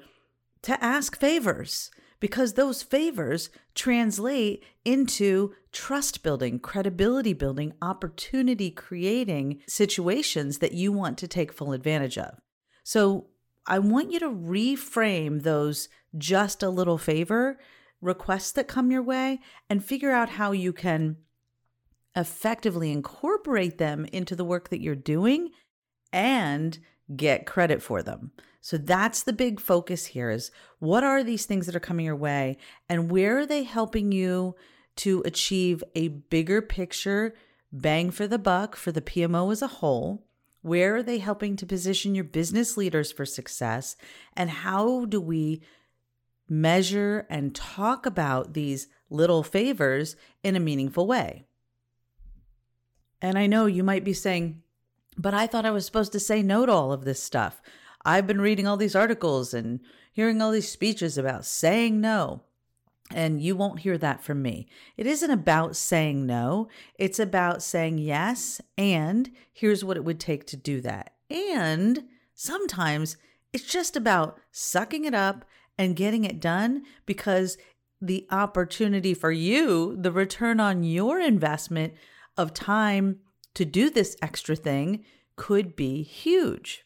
to 0.63 0.83
ask 0.83 1.19
favors 1.19 1.91
because 2.21 2.55
those 2.55 2.83
favors 2.83 3.51
translate 3.75 4.65
into 4.85 5.55
trust 5.73 6.23
building, 6.23 6.59
credibility 6.59 7.33
building, 7.33 7.73
opportunity 7.81 8.71
creating 8.71 9.61
situations 9.69 10.59
that 10.59 10.73
you 10.73 10.91
want 10.91 11.17
to 11.19 11.29
take 11.29 11.53
full 11.53 11.73
advantage 11.73 12.19
of. 12.19 12.35
So 12.83 13.29
I 13.67 13.79
want 13.79 14.11
you 14.11 14.19
to 14.21 14.31
reframe 14.31 15.43
those 15.43 15.89
just 16.17 16.63
a 16.63 16.71
little 16.71 16.99
favor 16.99 17.59
requests 18.01 18.53
that 18.53 18.69
come 18.69 18.91
your 18.91 19.03
way 19.03 19.41
and 19.69 19.85
figure 19.85 20.11
out 20.11 20.31
how 20.31 20.53
you 20.53 20.73
can 20.73 21.17
effectively 22.17 22.91
incorporate 22.91 23.79
them 23.79 24.07
into 24.07 24.35
the 24.35 24.45
work 24.45 24.71
that 24.71 24.81
you're 24.81 24.95
doing 24.97 25.51
and 26.13 26.79
get 27.17 27.47
credit 27.47 27.83
for 27.83 28.03
them. 28.03 28.33
So 28.61 28.77
that's 28.77 29.23
the 29.23 29.33
big 29.33 29.61
focus 29.61 30.07
here 30.07 30.31
is 30.31 30.51
what 30.79 31.05
are 31.05 31.23
these 31.23 31.47
things 31.47 31.67
that 31.67 31.77
are 31.77 31.81
coming 31.81 32.07
your 32.07 32.17
way 32.17 32.57
and 32.89 33.11
where 33.11 33.39
are 33.39 33.47
they 33.47 33.63
helping 33.63 34.13
you 34.13 34.57
to 34.97 35.23
achieve 35.25 35.83
a 35.95 36.09
bigger 36.09 36.61
picture 36.61 37.35
bang 37.73 38.11
for 38.11 38.27
the 38.27 38.39
buck 38.39 38.77
for 38.77 38.93
the 38.93 39.01
PMO 39.01 39.53
as 39.53 39.63
a 39.63 39.69
whole? 39.69 40.27
Where 40.63 40.97
are 40.97 41.03
they 41.03 41.19
helping 41.19 41.57
to 41.57 41.67
position 41.67 42.15
your 42.15 42.25
business 42.25 42.77
leaders 42.77 43.13
for 43.13 43.25
success? 43.25 43.97
And 44.37 44.51
how 44.51 45.05
do 45.05 45.21
we 45.21 45.63
measure 46.49 47.27
and 47.31 47.55
talk 47.55 48.07
about 48.07 48.55
these 48.55 48.89
little 49.09 49.43
favors 49.43 50.17
in 50.43 50.57
a 50.57 50.61
meaningful 50.61 51.07
way? 51.07 51.47
And 53.23 53.39
I 53.39 53.47
know 53.47 53.67
you 53.67 53.85
might 53.85 54.05
be 54.05 54.13
saying, 54.13 54.63
but 55.19 55.35
I 55.35 55.47
thought 55.47 55.67
I 55.67 55.71
was 55.71 55.85
supposed 55.85 56.13
to 56.13 56.21
say 56.21 56.43
no 56.43 56.65
to 56.65 56.73
all 56.73 56.93
of 56.93 57.05
this 57.05 57.23
stuff. 57.23 57.61
I've 58.05 58.27
been 58.27 58.41
reading 58.41 58.67
all 58.67 58.77
these 58.77 58.95
articles 58.95 59.53
and 59.53 59.81
hearing 60.13 60.41
all 60.41 60.53
these 60.53 60.71
speeches 60.71 61.19
about 61.19 61.45
saying 61.45 62.01
no. 62.01 62.43
And 63.13 63.41
you 63.43 63.57
won't 63.57 63.81
hear 63.81 63.99
that 63.99 64.23
from 64.23 64.43
me. 64.43 64.69
It 64.97 65.07
isn't 65.07 65.31
about 65.31 65.77
saying 65.77 66.27
no, 66.27 66.69
it's 66.95 67.19
about 67.19 67.63
saying 67.63 67.99
yes. 67.99 68.61
And 68.77 69.31
here's 69.53 69.85
what 69.85 69.97
it 69.97 70.05
would 70.05 70.21
take 70.21 70.47
to 70.49 70.57
do 70.57 70.81
that. 70.83 71.15
And 71.31 72.05
sometimes 72.35 73.17
it's 73.53 73.65
just 73.65 73.97
about 73.97 74.39
sucking 74.53 75.05
it 75.05 75.15
up 75.15 75.45
and 75.79 75.97
getting 75.97 76.25
it 76.25 76.41
done 76.41 76.83
because 77.07 77.57
the 78.01 78.27
opportunity 78.31 79.15
for 79.15 79.33
you, 79.33 79.97
the 79.99 80.13
return 80.13 80.61
on 80.61 80.85
your 80.85 81.19
investment 81.19 81.95
of 82.37 82.55
time 82.55 83.21
to 83.55 83.65
do 83.65 83.91
this 83.91 84.17
extra 84.23 84.57
thing 84.57 85.05
could 85.37 85.77
be 85.77 86.03
huge. 86.03 86.85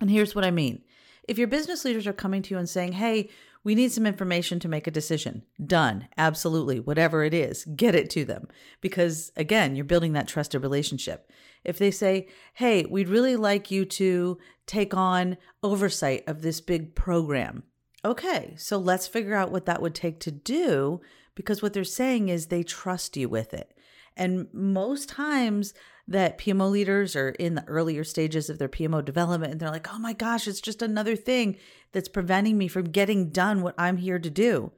And 0.00 0.10
here's 0.10 0.34
what 0.34 0.44
I 0.44 0.50
mean 0.50 0.82
if 1.28 1.38
your 1.38 1.48
business 1.48 1.84
leaders 1.84 2.06
are 2.06 2.12
coming 2.12 2.42
to 2.42 2.54
you 2.54 2.58
and 2.58 2.68
saying, 2.68 2.92
hey, 2.92 3.28
we 3.62 3.74
need 3.74 3.92
some 3.92 4.06
information 4.06 4.58
to 4.60 4.68
make 4.68 4.86
a 4.86 4.90
decision. 4.90 5.44
Done. 5.64 6.08
Absolutely. 6.16 6.80
Whatever 6.80 7.24
it 7.24 7.34
is, 7.34 7.64
get 7.76 7.94
it 7.94 8.08
to 8.10 8.24
them. 8.24 8.48
Because 8.80 9.30
again, 9.36 9.76
you're 9.76 9.84
building 9.84 10.14
that 10.14 10.28
trusted 10.28 10.62
relationship. 10.62 11.30
If 11.62 11.78
they 11.78 11.90
say, 11.90 12.28
hey, 12.54 12.86
we'd 12.86 13.08
really 13.08 13.36
like 13.36 13.70
you 13.70 13.84
to 13.84 14.38
take 14.66 14.94
on 14.94 15.36
oversight 15.62 16.24
of 16.26 16.40
this 16.40 16.60
big 16.60 16.94
program. 16.94 17.64
Okay, 18.02 18.54
so 18.56 18.78
let's 18.78 19.06
figure 19.06 19.34
out 19.34 19.52
what 19.52 19.66
that 19.66 19.82
would 19.82 19.94
take 19.94 20.20
to 20.20 20.30
do 20.30 21.02
because 21.34 21.60
what 21.60 21.74
they're 21.74 21.84
saying 21.84 22.30
is 22.30 22.46
they 22.46 22.62
trust 22.62 23.16
you 23.16 23.28
with 23.28 23.52
it. 23.52 23.74
And 24.20 24.48
most 24.52 25.08
times 25.08 25.72
that 26.06 26.36
PMO 26.36 26.70
leaders 26.70 27.16
are 27.16 27.30
in 27.30 27.54
the 27.54 27.64
earlier 27.64 28.04
stages 28.04 28.50
of 28.50 28.58
their 28.58 28.68
PMO 28.68 29.02
development 29.02 29.50
and 29.50 29.58
they're 29.58 29.70
like, 29.70 29.90
oh 29.92 29.98
my 29.98 30.12
gosh, 30.12 30.46
it's 30.46 30.60
just 30.60 30.82
another 30.82 31.16
thing 31.16 31.56
that's 31.92 32.08
preventing 32.08 32.58
me 32.58 32.68
from 32.68 32.90
getting 32.90 33.30
done 33.30 33.62
what 33.62 33.74
I'm 33.78 33.96
here 33.96 34.18
to 34.18 34.28
do. 34.28 34.72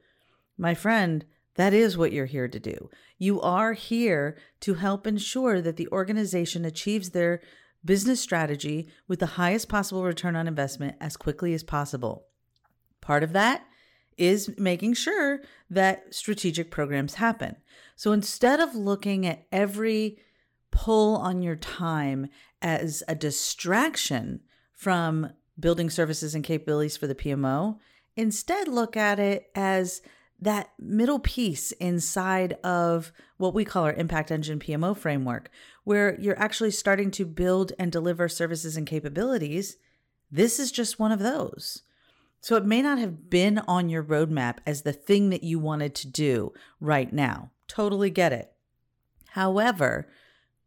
My 0.57 0.73
friend, 0.73 1.25
that 1.55 1.73
is 1.73 1.97
what 1.97 2.13
you're 2.13 2.25
here 2.25 2.47
to 2.47 2.59
do. 2.59 2.89
You 3.17 3.41
are 3.41 3.73
here 3.73 4.37
to 4.61 4.75
help 4.75 5.05
ensure 5.05 5.61
that 5.61 5.75
the 5.75 5.89
organization 5.89 6.63
achieves 6.63 7.09
their 7.09 7.41
business 7.83 8.21
strategy 8.21 8.87
with 9.09 9.19
the 9.19 9.25
highest 9.25 9.67
possible 9.67 10.05
return 10.05 10.37
on 10.37 10.47
investment 10.47 10.95
as 11.01 11.17
quickly 11.17 11.53
as 11.53 11.63
possible. 11.63 12.27
Part 13.01 13.23
of 13.23 13.33
that 13.33 13.65
is 14.17 14.53
making 14.57 14.93
sure 14.93 15.41
that 15.69 16.13
strategic 16.13 16.71
programs 16.71 17.15
happen. 17.15 17.55
So 17.95 18.11
instead 18.11 18.59
of 18.59 18.75
looking 18.75 19.25
at 19.25 19.45
every 19.51 20.17
pull 20.71 21.17
on 21.17 21.41
your 21.41 21.55
time 21.55 22.27
as 22.61 23.03
a 23.07 23.15
distraction 23.15 24.41
from 24.71 25.31
building 25.59 25.89
services 25.89 26.33
and 26.33 26.43
capabilities 26.43 26.97
for 26.97 27.07
the 27.07 27.15
PMO, 27.15 27.77
instead 28.15 28.67
look 28.67 28.97
at 28.97 29.19
it 29.19 29.49
as 29.55 30.01
that 30.39 30.71
middle 30.77 31.19
piece 31.19 31.71
inside 31.73 32.53
of 32.63 33.13
what 33.37 33.53
we 33.53 33.63
call 33.63 33.85
our 33.85 33.93
impact 33.93 34.31
engine 34.31 34.59
PMO 34.59 34.95
framework, 34.95 35.49
where 35.83 36.19
you're 36.19 36.39
actually 36.39 36.71
starting 36.71 37.11
to 37.11 37.25
build 37.25 37.71
and 37.79 37.91
deliver 37.91 38.27
services 38.27 38.75
and 38.75 38.85
capabilities. 38.85 39.77
This 40.29 40.59
is 40.59 40.71
just 40.71 40.99
one 40.99 41.11
of 41.11 41.19
those. 41.19 41.83
So 42.43 42.57
it 42.57 42.65
may 42.65 42.81
not 42.81 42.99
have 42.99 43.29
been 43.29 43.59
on 43.69 43.87
your 43.87 44.03
roadmap 44.03 44.57
as 44.65 44.81
the 44.81 44.91
thing 44.91 45.29
that 45.29 45.45
you 45.45 45.59
wanted 45.59 45.95
to 45.95 46.07
do 46.07 46.51
right 46.81 47.11
now. 47.13 47.51
Totally 47.69 48.09
get 48.09 48.33
it. 48.33 48.51
However, 49.29 50.09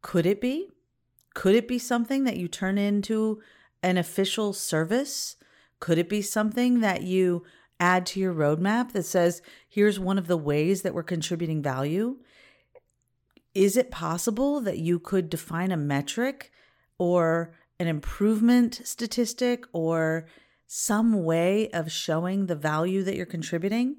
could 0.00 0.24
it 0.24 0.40
be? 0.40 0.70
Could 1.34 1.54
it 1.54 1.68
be 1.68 1.78
something 1.78 2.24
that 2.24 2.38
you 2.38 2.48
turn 2.48 2.78
into 2.78 3.42
an 3.82 3.98
official 3.98 4.54
service? 4.54 5.36
Could 5.78 5.98
it 5.98 6.08
be 6.08 6.22
something 6.22 6.80
that 6.80 7.02
you 7.02 7.44
add 7.78 8.06
to 8.06 8.20
your 8.20 8.32
roadmap 8.32 8.92
that 8.92 9.02
says, 9.02 9.42
here's 9.68 10.00
one 10.00 10.16
of 10.16 10.28
the 10.28 10.38
ways 10.38 10.80
that 10.80 10.94
we're 10.94 11.02
contributing 11.02 11.60
value? 11.60 12.16
Is 13.54 13.76
it 13.76 13.90
possible 13.90 14.62
that 14.62 14.78
you 14.78 14.98
could 14.98 15.28
define 15.28 15.70
a 15.70 15.76
metric 15.76 16.50
or 16.96 17.52
an 17.78 17.86
improvement 17.86 18.80
statistic 18.84 19.66
or 19.74 20.26
some 20.66 21.24
way 21.24 21.68
of 21.70 21.92
showing 21.92 22.46
the 22.46 22.56
value 22.56 23.02
that 23.04 23.16
you're 23.16 23.26
contributing. 23.26 23.96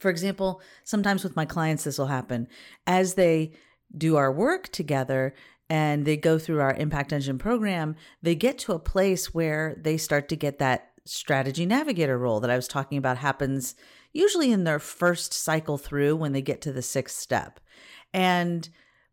For 0.00 0.10
example, 0.10 0.60
sometimes 0.84 1.22
with 1.22 1.36
my 1.36 1.44
clients, 1.44 1.84
this 1.84 1.98
will 1.98 2.06
happen 2.06 2.48
as 2.86 3.14
they 3.14 3.52
do 3.96 4.16
our 4.16 4.32
work 4.32 4.68
together 4.68 5.34
and 5.68 6.04
they 6.04 6.16
go 6.16 6.38
through 6.38 6.60
our 6.60 6.74
Impact 6.74 7.12
Engine 7.12 7.38
program, 7.38 7.96
they 8.20 8.34
get 8.34 8.58
to 8.58 8.72
a 8.72 8.78
place 8.78 9.32
where 9.32 9.76
they 9.80 9.96
start 9.96 10.28
to 10.28 10.36
get 10.36 10.58
that 10.58 10.90
strategy 11.04 11.66
navigator 11.66 12.18
role 12.18 12.40
that 12.40 12.50
I 12.50 12.56
was 12.56 12.68
talking 12.68 12.98
about 12.98 13.18
happens 13.18 13.74
usually 14.12 14.52
in 14.52 14.64
their 14.64 14.78
first 14.78 15.32
cycle 15.32 15.78
through 15.78 16.16
when 16.16 16.32
they 16.32 16.42
get 16.42 16.60
to 16.62 16.72
the 16.72 16.82
sixth 16.82 17.18
step. 17.18 17.58
And 18.12 18.68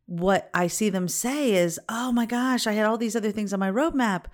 what 0.05 0.49
I 0.53 0.67
see 0.67 0.89
them 0.89 1.07
say 1.07 1.53
is, 1.53 1.79
Oh 1.87 2.11
my 2.11 2.25
gosh, 2.25 2.67
I 2.67 2.73
had 2.73 2.85
all 2.85 2.97
these 2.97 3.15
other 3.15 3.31
things 3.31 3.53
on 3.53 3.59
my 3.59 3.71
roadmap. 3.71 4.25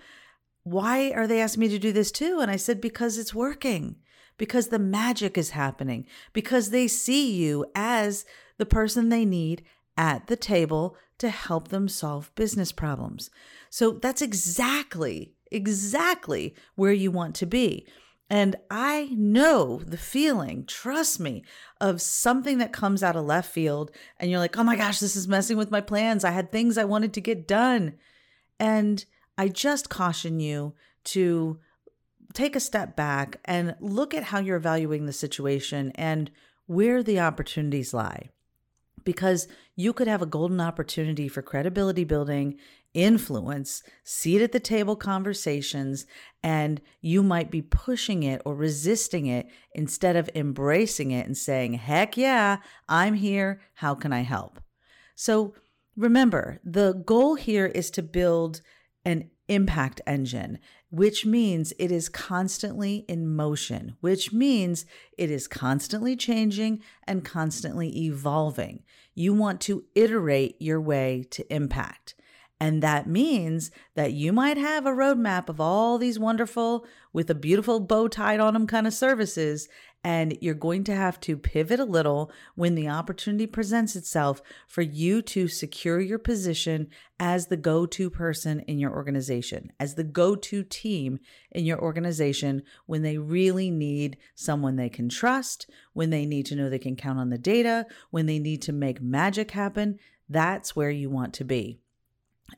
Why 0.65 1.11
are 1.11 1.27
they 1.27 1.39
asking 1.41 1.61
me 1.61 1.67
to 1.69 1.79
do 1.79 1.91
this 1.91 2.11
too? 2.11 2.39
And 2.41 2.49
I 2.49 2.55
said, 2.55 2.81
Because 2.81 3.19
it's 3.19 3.35
working, 3.35 3.97
because 4.35 4.67
the 4.67 4.79
magic 4.79 5.37
is 5.37 5.51
happening, 5.51 6.07
because 6.33 6.71
they 6.71 6.87
see 6.87 7.31
you 7.31 7.67
as 7.75 8.25
the 8.57 8.65
person 8.65 9.09
they 9.09 9.25
need 9.25 9.63
at 9.95 10.25
the 10.25 10.35
table 10.35 10.97
to 11.19 11.29
help 11.29 11.67
them 11.67 11.87
solve 11.87 12.33
business 12.33 12.71
problems. 12.71 13.29
So 13.69 13.91
that's 13.91 14.23
exactly, 14.23 15.35
exactly 15.51 16.55
where 16.73 16.91
you 16.91 17.11
want 17.11 17.35
to 17.35 17.45
be. 17.45 17.85
And 18.27 18.55
I 18.71 19.09
know 19.11 19.81
the 19.85 19.97
feeling, 19.97 20.65
trust 20.65 21.19
me, 21.19 21.43
of 21.79 22.01
something 22.01 22.57
that 22.57 22.73
comes 22.73 23.03
out 23.03 23.15
of 23.15 23.25
left 23.25 23.51
field 23.51 23.91
and 24.19 24.31
you're 24.31 24.39
like, 24.39 24.57
oh 24.57 24.63
my 24.63 24.75
gosh, 24.75 24.99
this 24.99 25.15
is 25.15 25.27
messing 25.27 25.57
with 25.57 25.69
my 25.69 25.81
plans. 25.81 26.23
I 26.23 26.31
had 26.31 26.51
things 26.51 26.75
I 26.75 26.85
wanted 26.85 27.13
to 27.13 27.21
get 27.21 27.47
done. 27.47 27.93
And 28.59 29.05
I 29.37 29.49
just 29.49 29.89
caution 29.89 30.39
you 30.39 30.73
to 31.05 31.59
take 32.33 32.55
a 32.55 32.59
step 32.59 32.95
back 32.95 33.39
and 33.45 33.75
look 33.79 34.13
at 34.13 34.23
how 34.25 34.39
you're 34.39 34.57
evaluating 34.57 35.05
the 35.05 35.13
situation 35.13 35.91
and 35.95 36.31
where 36.67 37.03
the 37.03 37.19
opportunities 37.19 37.93
lie 37.93 38.29
because 39.05 39.47
you 39.75 39.93
could 39.93 40.07
have 40.07 40.21
a 40.21 40.27
golden 40.27 40.59
opportunity 40.59 41.27
for 41.27 41.41
credibility 41.41 42.03
building, 42.03 42.57
influence, 42.93 43.83
seat 44.03 44.41
at 44.41 44.51
the 44.51 44.59
table 44.59 44.95
conversations, 44.95 46.05
and 46.43 46.81
you 47.01 47.21
might 47.21 47.51
be 47.51 47.61
pushing 47.61 48.23
it 48.23 48.41
or 48.45 48.55
resisting 48.55 49.27
it 49.27 49.47
instead 49.73 50.15
of 50.15 50.29
embracing 50.33 51.11
it 51.11 51.25
and 51.25 51.37
saying, 51.37 51.73
heck 51.73 52.17
yeah, 52.17 52.57
I'm 52.89 53.13
here. 53.13 53.61
How 53.75 53.95
can 53.95 54.11
I 54.11 54.21
help? 54.21 54.59
So 55.13 55.53
remember, 55.95 56.59
the 56.63 56.93
goal 57.05 57.35
here 57.35 57.67
is 57.67 57.91
to 57.91 58.01
build 58.01 58.61
an 59.05 59.29
impact 59.47 60.01
engine, 60.07 60.57
which 60.89 61.25
means 61.25 61.71
it 61.77 61.91
is 61.91 62.09
constantly 62.09 63.05
in 63.07 63.27
motion, 63.27 63.95
which 64.01 64.33
means 64.33 64.85
it 65.17 65.29
is 65.29 65.47
constantly 65.47 66.15
changing 66.15 66.81
and 67.07 67.23
constantly 67.23 68.05
evolving. 68.05 68.83
You 69.13 69.33
want 69.33 69.61
to 69.61 69.85
iterate 69.93 70.55
your 70.59 70.81
way 70.81 71.25
to 71.31 71.53
impact. 71.53 72.15
And 72.59 72.81
that 72.81 73.07
means 73.07 73.69
that 73.95 74.13
you 74.13 74.31
might 74.31 74.57
have 74.57 74.85
a 74.85 74.91
roadmap 74.91 75.49
of 75.49 75.59
all 75.59 75.97
these 75.97 76.17
wonderful, 76.17 76.85
with 77.11 77.29
a 77.29 77.35
beautiful 77.35 77.81
bow 77.81 78.07
tied 78.07 78.39
on 78.39 78.53
them 78.53 78.65
kind 78.65 78.87
of 78.87 78.93
services. 78.93 79.67
And 80.05 80.37
you're 80.39 80.53
going 80.53 80.83
to 80.83 80.95
have 80.95 81.19
to 81.21 81.35
pivot 81.35 81.79
a 81.79 81.83
little 81.83 82.31
when 82.53 82.75
the 82.75 82.87
opportunity 82.87 83.47
presents 83.47 83.95
itself 83.95 84.39
for 84.67 84.83
you 84.83 85.23
to 85.23 85.47
secure 85.47 85.99
your 85.99 86.19
position 86.19 86.89
as 87.19 87.47
the 87.47 87.57
go 87.57 87.87
to 87.87 88.11
person 88.11 88.59
in 88.67 88.77
your 88.77 88.91
organization, 88.91 89.71
as 89.79 89.95
the 89.95 90.03
go 90.03 90.35
to 90.35 90.61
team 90.61 91.17
in 91.51 91.65
your 91.65 91.79
organization 91.79 92.61
when 92.85 93.01
they 93.01 93.17
really 93.17 93.71
need 93.71 94.17
someone 94.35 94.75
they 94.75 94.89
can 94.89 95.09
trust, 95.09 95.67
when 95.93 96.11
they 96.11 96.27
need 96.27 96.45
to 96.45 96.55
know 96.55 96.69
they 96.69 96.77
can 96.77 96.95
count 96.95 97.17
on 97.17 97.31
the 97.31 97.39
data, 97.39 97.87
when 98.11 98.27
they 98.27 98.37
need 98.37 98.61
to 98.61 98.71
make 98.71 99.01
magic 99.01 99.49
happen. 99.51 99.97
That's 100.29 100.75
where 100.75 100.91
you 100.91 101.09
want 101.09 101.33
to 101.33 101.43
be. 101.43 101.79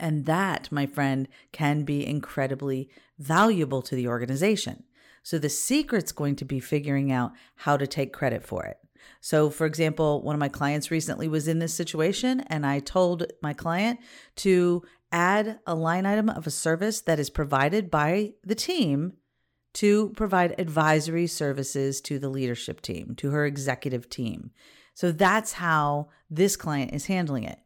And 0.02 0.26
that, 0.26 0.70
my 0.70 0.86
friend, 0.86 1.30
can 1.54 1.84
be 1.84 2.06
incredibly 2.06 2.90
valuable 3.18 3.82
to 3.84 3.96
the 3.96 4.10
organization. 4.10 4.84
So 5.28 5.38
the 5.38 5.50
secret's 5.50 6.14
going 6.14 6.38
to 6.38 6.46
be 6.46 6.62
figuring 6.62 7.12
out 7.12 7.34
how 7.56 7.76
to 7.76 7.86
take 7.86 8.14
credit 8.14 8.46
for 8.46 8.64
it. 8.64 8.78
So, 9.20 9.50
for 9.50 9.66
example, 9.66 10.22
one 10.22 10.34
of 10.34 10.40
my 10.40 10.48
clients 10.48 10.90
recently 10.90 11.28
was 11.28 11.50
in 11.50 11.60
this 11.60 11.74
situation, 11.74 12.40
and 12.48 12.66
I 12.66 12.80
told 12.80 13.26
my 13.42 13.52
client 13.52 14.00
to 14.38 14.84
add 15.12 15.60
a 15.68 15.76
line 15.76 16.06
item 16.06 16.30
of 16.30 16.48
a 16.48 16.50
service 16.50 17.02
that 17.02 17.20
is 17.20 17.30
provided 17.30 17.92
by 17.92 18.36
the 18.42 18.56
team 18.56 19.18
to 19.74 20.14
provide 20.16 20.56
advisory 20.58 21.28
services 21.28 22.00
to 22.04 22.20
the 22.20 22.30
leadership 22.30 22.80
team, 22.80 23.14
to 23.18 23.32
her 23.32 23.46
executive 23.46 24.10
team. 24.10 24.52
So 24.94 25.12
that's 25.12 25.52
how 25.52 26.08
this 26.30 26.56
client 26.56 26.94
is 26.94 27.08
handling 27.08 27.44
it. 27.44 27.60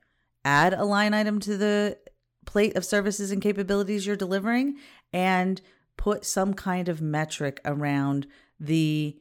Add 0.44 0.74
a 0.74 0.84
line 0.84 1.14
item 1.14 1.40
to 1.42 1.58
the 1.58 2.00
plate 2.48 2.76
of 2.76 2.84
services 2.84 3.30
and 3.30 3.40
capabilities 3.40 4.08
you're 4.08 4.16
delivering 4.16 4.78
and 5.14 5.62
put 6.02 6.26
some 6.26 6.56
kind 6.56 6.90
of 6.90 7.00
metric 7.00 7.62
around 7.64 8.26
the 8.60 9.16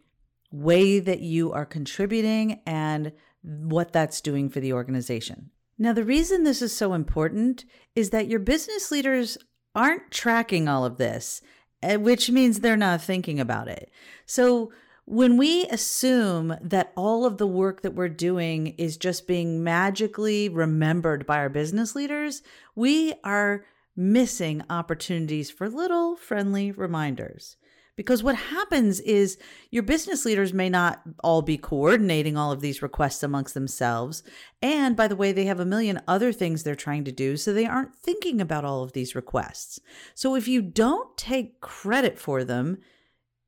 way 0.51 0.99
that 0.99 1.21
you 1.21 1.53
are 1.53 1.67
contributing 1.67 2.59
and 2.65 3.13
what 3.43 3.93
that's 3.93 4.23
doing 4.23 4.49
for 4.49 4.61
the 4.61 4.73
organization. 4.73 5.51
Now, 5.79 5.93
the 5.93 6.05
reason 6.05 6.43
this 6.43 6.63
is 6.63 6.75
so 6.75 6.95
important 6.95 7.67
is 7.95 8.09
that 8.11 8.29
your 8.29 8.41
business 8.41 8.91
leaders 8.91 9.37
aren't 9.75 10.11
tracking 10.11 10.69
all 10.69 10.87
of 10.87 10.97
this, 10.97 11.43
eh, 11.83 11.97
which 11.97 12.31
means 12.31 12.61
they're 12.61 12.79
not 12.79 13.03
thinking 13.03 13.39
about 13.39 13.69
it. 13.69 13.91
So, 14.25 14.73
when 15.05 15.37
we 15.37 15.67
assume 15.67 16.57
that 16.63 16.93
all 16.97 17.27
of 17.27 17.37
the 17.37 17.47
work 17.47 17.83
that 17.83 17.95
we're 17.95 18.09
doing 18.09 18.69
is 18.79 18.97
just 18.97 19.27
being 19.27 19.63
magically 19.63 20.49
remembered 20.49 21.27
by 21.27 21.39
our 21.41 21.51
business 21.51 21.95
leaders, 21.95 22.43
we 22.75 23.13
are 23.23 23.67
missing 24.01 24.63
opportunities 24.71 25.51
for 25.51 25.69
little 25.69 26.17
friendly 26.17 26.73
reminders. 26.73 27.59
Because 27.97 28.23
what 28.23 28.35
happens 28.35 28.99
is 29.01 29.37
your 29.71 29.83
business 29.83 30.25
leaders 30.25 30.55
may 30.55 30.71
not 30.71 31.03
all 31.23 31.43
be 31.43 31.59
coordinating 31.59 32.35
all 32.35 32.51
of 32.51 32.63
these 32.63 32.81
requests 32.81 33.23
amongst 33.23 33.53
themselves. 33.53 34.23
And 34.63 34.97
by 34.97 35.07
the 35.07 35.17
way, 35.17 35.33
they 35.33 35.45
have 35.45 35.61
a 35.61 35.67
million 35.67 36.01
other 36.09 36.33
things 36.33 36.63
they're 36.63 36.75
trying 36.75 37.05
to 37.05 37.13
do, 37.13 37.37
so 37.37 37.53
they 37.53 37.67
aren't 37.67 37.95
thinking 37.95 38.41
about 38.41 38.65
all 38.65 38.83
of 38.83 38.93
these 38.93 39.15
requests. 39.15 39.81
So 40.15 40.35
if 40.35 40.49
you 40.49 40.63
don't 40.63 41.15
take 41.19 41.61
credit 41.61 42.19
for 42.19 42.43
them, 42.43 42.79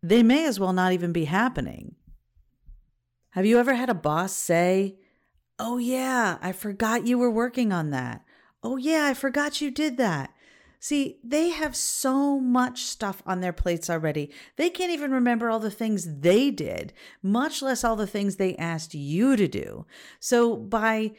they 0.03 0.23
may 0.23 0.45
as 0.45 0.61
well 0.61 0.75
not 0.75 0.93
even 0.93 1.13
be 1.13 1.25
happening. 1.25 1.95
Have 3.31 3.47
you 3.47 3.59
ever 3.59 3.73
had 3.73 3.89
a 3.89 3.95
boss 3.95 4.35
say, 4.35 4.99
Oh, 5.59 5.79
yeah, 5.79 6.37
I 6.43 6.53
forgot 6.53 7.07
you 7.07 7.17
were 7.17 7.31
working 7.31 7.73
on 7.73 7.89
that. 7.91 8.23
Oh, 8.63 8.77
yeah, 8.77 9.07
I 9.07 9.15
forgot 9.15 9.63
you 9.63 9.71
did 9.71 9.97
that. 9.97 10.32
See, 10.83 11.21
they 11.23 11.51
have 11.51 11.77
so 11.77 12.41
much 12.41 12.83
stuff 12.83 13.23
on 13.25 13.41
their 13.41 13.53
plates 13.53 13.89
already. 13.89 14.33
They 14.57 14.69
can't 14.69 14.91
even 14.91 15.13
remember 15.13 15.49
all 15.49 15.61
the 15.61 15.71
things 15.71 16.19
they 16.19 16.51
did, 16.51 16.93
much 17.23 17.63
less 17.63 17.85
all 17.85 17.95
the 17.95 18.05
things 18.05 18.35
they 18.35 18.57
asked 18.57 18.93
you 18.93 19.37
to 19.37 19.47
do. 19.47 19.87
So, 20.19 20.57
by 20.57 21.13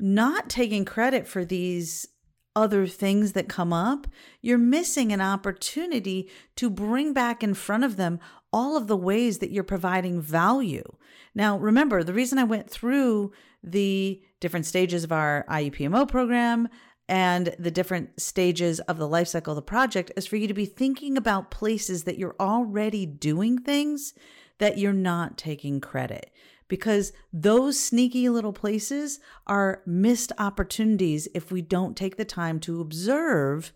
not 0.00 0.48
taking 0.48 0.86
credit 0.86 1.28
for 1.28 1.44
these 1.44 2.08
other 2.56 2.86
things 2.86 3.32
that 3.32 3.50
come 3.50 3.70
up, 3.70 4.06
you're 4.40 4.56
missing 4.56 5.12
an 5.12 5.20
opportunity 5.20 6.30
to 6.56 6.70
bring 6.70 7.12
back 7.12 7.42
in 7.42 7.52
front 7.52 7.84
of 7.84 7.96
them 7.96 8.18
all 8.50 8.78
of 8.78 8.86
the 8.86 8.96
ways 8.96 9.40
that 9.40 9.50
you're 9.50 9.62
providing 9.62 10.22
value. 10.22 10.90
Now, 11.34 11.58
remember, 11.58 12.02
the 12.02 12.14
reason 12.14 12.38
I 12.38 12.44
went 12.44 12.70
through 12.70 13.32
the 13.62 14.22
different 14.40 14.64
stages 14.64 15.04
of 15.04 15.12
our 15.12 15.44
IEPMO 15.50 16.08
program 16.08 16.70
and 17.12 17.54
the 17.58 17.70
different 17.70 18.18
stages 18.18 18.80
of 18.80 18.96
the 18.96 19.06
life 19.06 19.28
cycle 19.28 19.52
of 19.52 19.56
the 19.56 19.60
project 19.60 20.10
is 20.16 20.26
for 20.26 20.36
you 20.36 20.48
to 20.48 20.54
be 20.54 20.64
thinking 20.64 21.18
about 21.18 21.50
places 21.50 22.04
that 22.04 22.16
you're 22.16 22.34
already 22.40 23.04
doing 23.04 23.58
things 23.58 24.14
that 24.56 24.78
you're 24.78 24.94
not 24.94 25.36
taking 25.36 25.78
credit 25.78 26.30
because 26.68 27.12
those 27.30 27.78
sneaky 27.78 28.30
little 28.30 28.54
places 28.54 29.20
are 29.46 29.82
missed 29.84 30.32
opportunities 30.38 31.28
if 31.34 31.52
we 31.52 31.60
don't 31.60 31.98
take 31.98 32.16
the 32.16 32.24
time 32.24 32.58
to 32.58 32.80
observe 32.80 33.74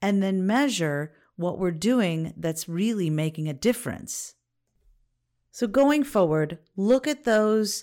and 0.00 0.22
then 0.22 0.46
measure 0.46 1.12
what 1.34 1.58
we're 1.58 1.72
doing 1.72 2.34
that's 2.36 2.68
really 2.68 3.10
making 3.10 3.48
a 3.48 3.52
difference. 3.52 4.34
So, 5.50 5.66
going 5.66 6.04
forward, 6.04 6.58
look 6.76 7.08
at 7.08 7.24
those 7.24 7.82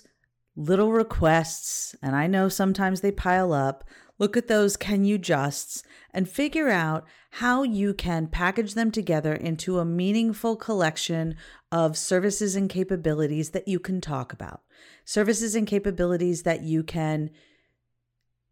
little 0.56 0.92
requests, 0.92 1.94
and 2.00 2.16
I 2.16 2.26
know 2.26 2.48
sometimes 2.48 3.00
they 3.00 3.12
pile 3.12 3.52
up. 3.52 3.84
Look 4.18 4.36
at 4.36 4.46
those 4.46 4.76
can 4.76 5.04
you 5.04 5.18
justs 5.18 5.82
and 6.12 6.28
figure 6.28 6.68
out 6.68 7.04
how 7.32 7.64
you 7.64 7.92
can 7.94 8.28
package 8.28 8.74
them 8.74 8.92
together 8.92 9.34
into 9.34 9.78
a 9.78 9.84
meaningful 9.84 10.54
collection 10.54 11.34
of 11.72 11.98
services 11.98 12.54
and 12.54 12.70
capabilities 12.70 13.50
that 13.50 13.66
you 13.66 13.80
can 13.80 14.00
talk 14.00 14.32
about. 14.32 14.62
Services 15.04 15.56
and 15.56 15.66
capabilities 15.66 16.44
that 16.44 16.62
you 16.62 16.84
can 16.84 17.30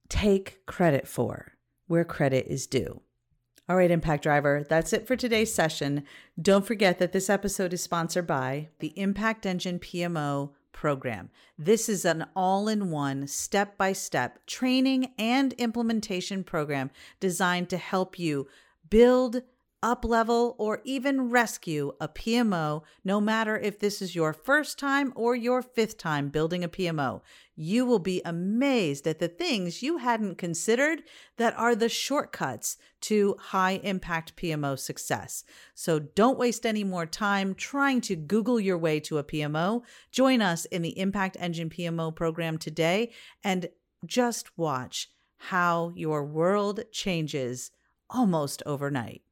take 0.09 0.66
credit 0.66 1.07
for 1.07 1.53
where 1.87 2.05
credit 2.05 2.46
is 2.48 2.66
due. 2.66 3.01
All 3.68 3.77
right, 3.77 3.90
Impact 3.90 4.25
Driver, 4.25 4.66
that's 4.68 4.92
it 4.92 5.07
for 5.07 5.14
today's 5.14 5.55
session. 5.55 6.03
Don't 6.40 6.66
forget 6.66 6.98
that 6.98 7.12
this 7.12 7.31
episode 7.31 7.72
is 7.72 7.83
sponsored 7.83 8.27
by 8.27 8.68
the 8.81 8.88
Impact 8.98 9.46
Engine 9.46 9.79
PMO 9.79 10.51
program. 10.72 11.30
This 11.58 11.88
is 11.88 12.04
an 12.04 12.26
all 12.35 12.68
in 12.68 12.90
one, 12.90 13.26
step 13.26 13.76
by 13.76 13.92
step 13.92 14.44
training 14.46 15.12
and 15.18 15.52
implementation 15.54 16.44
program 16.44 16.90
designed 17.20 17.68
to 17.70 17.76
help 17.76 18.18
you 18.18 18.48
build 18.90 19.42
up 19.83 20.05
level, 20.05 20.55
or 20.59 20.81
even 20.85 21.31
rescue 21.31 21.92
a 22.01 22.09
PMO, 22.09 22.83
no 23.05 23.21
matter 23.21 23.59
if 23.59 23.79
this 23.79 24.01
is 24.01 24.14
your 24.14 24.33
first 24.33 24.79
time 24.79 25.12
or 25.16 25.35
your 25.35 25.61
fifth 25.61 25.99
time 25.99 26.29
building 26.29 26.62
a 26.62 26.68
PMO. 26.68 27.21
You 27.57 27.85
will 27.85 27.99
be 27.99 28.23
amazed 28.25 29.07
at 29.07 29.18
the 29.18 29.29
things 29.29 29.83
you 29.83 29.99
hadn't 29.99 30.38
considered 30.38 31.03
that 31.37 31.59
are 31.59 31.75
the 31.75 31.88
shortcuts 31.88 32.77
to 33.03 33.37
high 33.38 33.81
impact 33.83 34.37
PMO 34.37 34.79
success. 34.79 35.45
So 35.75 35.99
don't 35.99 36.38
waste 36.38 36.64
any 36.64 36.85
more 36.85 37.07
time 37.07 37.55
trying 37.55 38.01
to 38.03 38.16
Google 38.16 38.61
your 38.61 38.79
way 38.79 39.01
to 39.01 39.18
a 39.18 39.25
PMO. 39.25 39.83
Join 40.11 40.40
us 40.40 40.64
in 40.66 40.83
the 40.83 40.99
Impact 40.99 41.37
Engine 41.40 41.71
PMO 41.71 42.14
program 42.14 42.59
today 42.59 43.12
and 43.42 43.68
just 44.07 44.57
watch 44.57 45.11
how 45.37 45.92
your 45.97 46.25
world 46.25 46.85
changes 46.92 47.73
almost 48.09 48.62
overnight. 48.64 49.23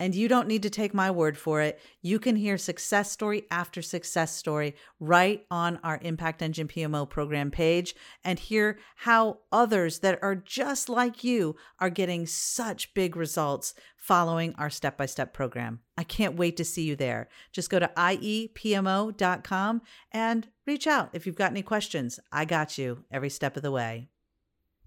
And 0.00 0.14
you 0.14 0.26
don't 0.26 0.48
need 0.48 0.62
to 0.62 0.70
take 0.70 0.92
my 0.92 1.10
word 1.10 1.38
for 1.38 1.60
it. 1.60 1.80
You 2.02 2.18
can 2.18 2.34
hear 2.36 2.58
success 2.58 3.12
story 3.12 3.44
after 3.50 3.80
success 3.80 4.34
story 4.34 4.74
right 4.98 5.46
on 5.50 5.78
our 5.84 6.00
Impact 6.02 6.42
Engine 6.42 6.66
PMO 6.66 7.08
program 7.08 7.50
page 7.50 7.94
and 8.24 8.38
hear 8.38 8.78
how 8.96 9.38
others 9.52 10.00
that 10.00 10.18
are 10.20 10.34
just 10.34 10.88
like 10.88 11.22
you 11.22 11.54
are 11.78 11.90
getting 11.90 12.26
such 12.26 12.92
big 12.94 13.14
results 13.14 13.74
following 13.96 14.54
our 14.58 14.68
step 14.68 14.98
by 14.98 15.06
step 15.06 15.32
program. 15.32 15.80
I 15.96 16.02
can't 16.04 16.36
wait 16.36 16.56
to 16.58 16.64
see 16.64 16.82
you 16.82 16.96
there. 16.96 17.28
Just 17.52 17.70
go 17.70 17.78
to 17.78 17.90
iepmo.com 17.96 19.82
and 20.12 20.48
reach 20.66 20.86
out 20.86 21.10
if 21.12 21.26
you've 21.26 21.36
got 21.36 21.52
any 21.52 21.62
questions. 21.62 22.18
I 22.32 22.44
got 22.44 22.76
you 22.76 23.04
every 23.10 23.30
step 23.30 23.56
of 23.56 23.62
the 23.62 23.70
way. 23.70 24.08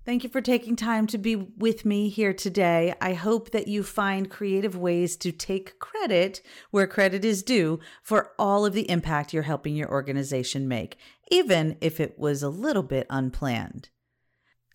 Thank 0.08 0.24
you 0.24 0.30
for 0.30 0.40
taking 0.40 0.78
time 0.78 1.06
to 1.08 1.18
be 1.18 1.36
with 1.36 1.84
me 1.84 2.08
here 2.08 2.32
today. 2.32 2.94
I 3.02 3.14
hope 3.14 3.52
that 3.52 3.68
you 3.68 3.84
find 3.84 4.32
creative 4.32 4.74
ways 4.74 5.18
to 5.18 5.34
take 5.34 5.80
credit 5.80 6.42
where 6.72 6.88
credit 6.88 7.26
is 7.26 7.44
due 7.44 7.82
for 8.04 8.32
all 8.40 8.66
of 8.66 8.72
the 8.72 8.90
impact 8.90 9.34
you're 9.34 9.44
helping 9.44 9.76
your 9.76 9.92
organization 9.92 10.66
make, 10.66 10.96
even 11.30 11.76
if 11.82 12.00
it 12.00 12.18
was 12.18 12.42
a 12.42 12.48
little 12.48 12.84
bit 12.84 13.06
unplanned. 13.10 13.90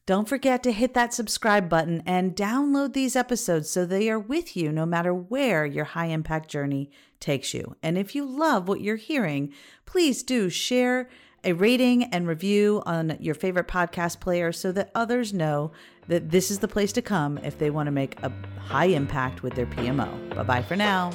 Don't 0.04 0.28
forget 0.28 0.62
to 0.64 0.72
hit 0.72 0.92
that 0.92 1.14
subscribe 1.14 1.66
button 1.66 2.02
and 2.04 2.36
download 2.36 2.92
these 2.92 3.16
episodes 3.16 3.70
so 3.70 3.86
they 3.86 4.10
are 4.10 4.18
with 4.18 4.54
you 4.54 4.70
no 4.70 4.84
matter 4.84 5.14
where 5.14 5.64
your 5.64 5.86
high 5.86 6.08
impact 6.08 6.50
journey 6.50 6.90
takes 7.20 7.54
you. 7.54 7.74
And 7.82 7.96
if 7.96 8.14
you 8.14 8.26
love 8.26 8.68
what 8.68 8.82
you're 8.82 8.96
hearing, 8.96 9.54
please 9.86 10.22
do 10.22 10.50
share 10.50 11.08
a 11.44 11.52
rating 11.52 12.04
and 12.04 12.26
review 12.26 12.82
on 12.86 13.16
your 13.20 13.34
favorite 13.34 13.68
podcast 13.68 14.20
player 14.20 14.52
so 14.52 14.72
that 14.72 14.90
others 14.94 15.32
know 15.32 15.72
that 16.08 16.30
this 16.30 16.50
is 16.50 16.60
the 16.60 16.68
place 16.68 16.92
to 16.92 17.02
come 17.02 17.38
if 17.38 17.58
they 17.58 17.70
want 17.70 17.86
to 17.86 17.90
make 17.90 18.20
a 18.22 18.32
high 18.58 18.86
impact 18.86 19.42
with 19.42 19.54
their 19.54 19.66
PMO. 19.66 20.34
Bye 20.34 20.42
bye 20.42 20.62
for 20.62 20.76
now. 20.76 21.10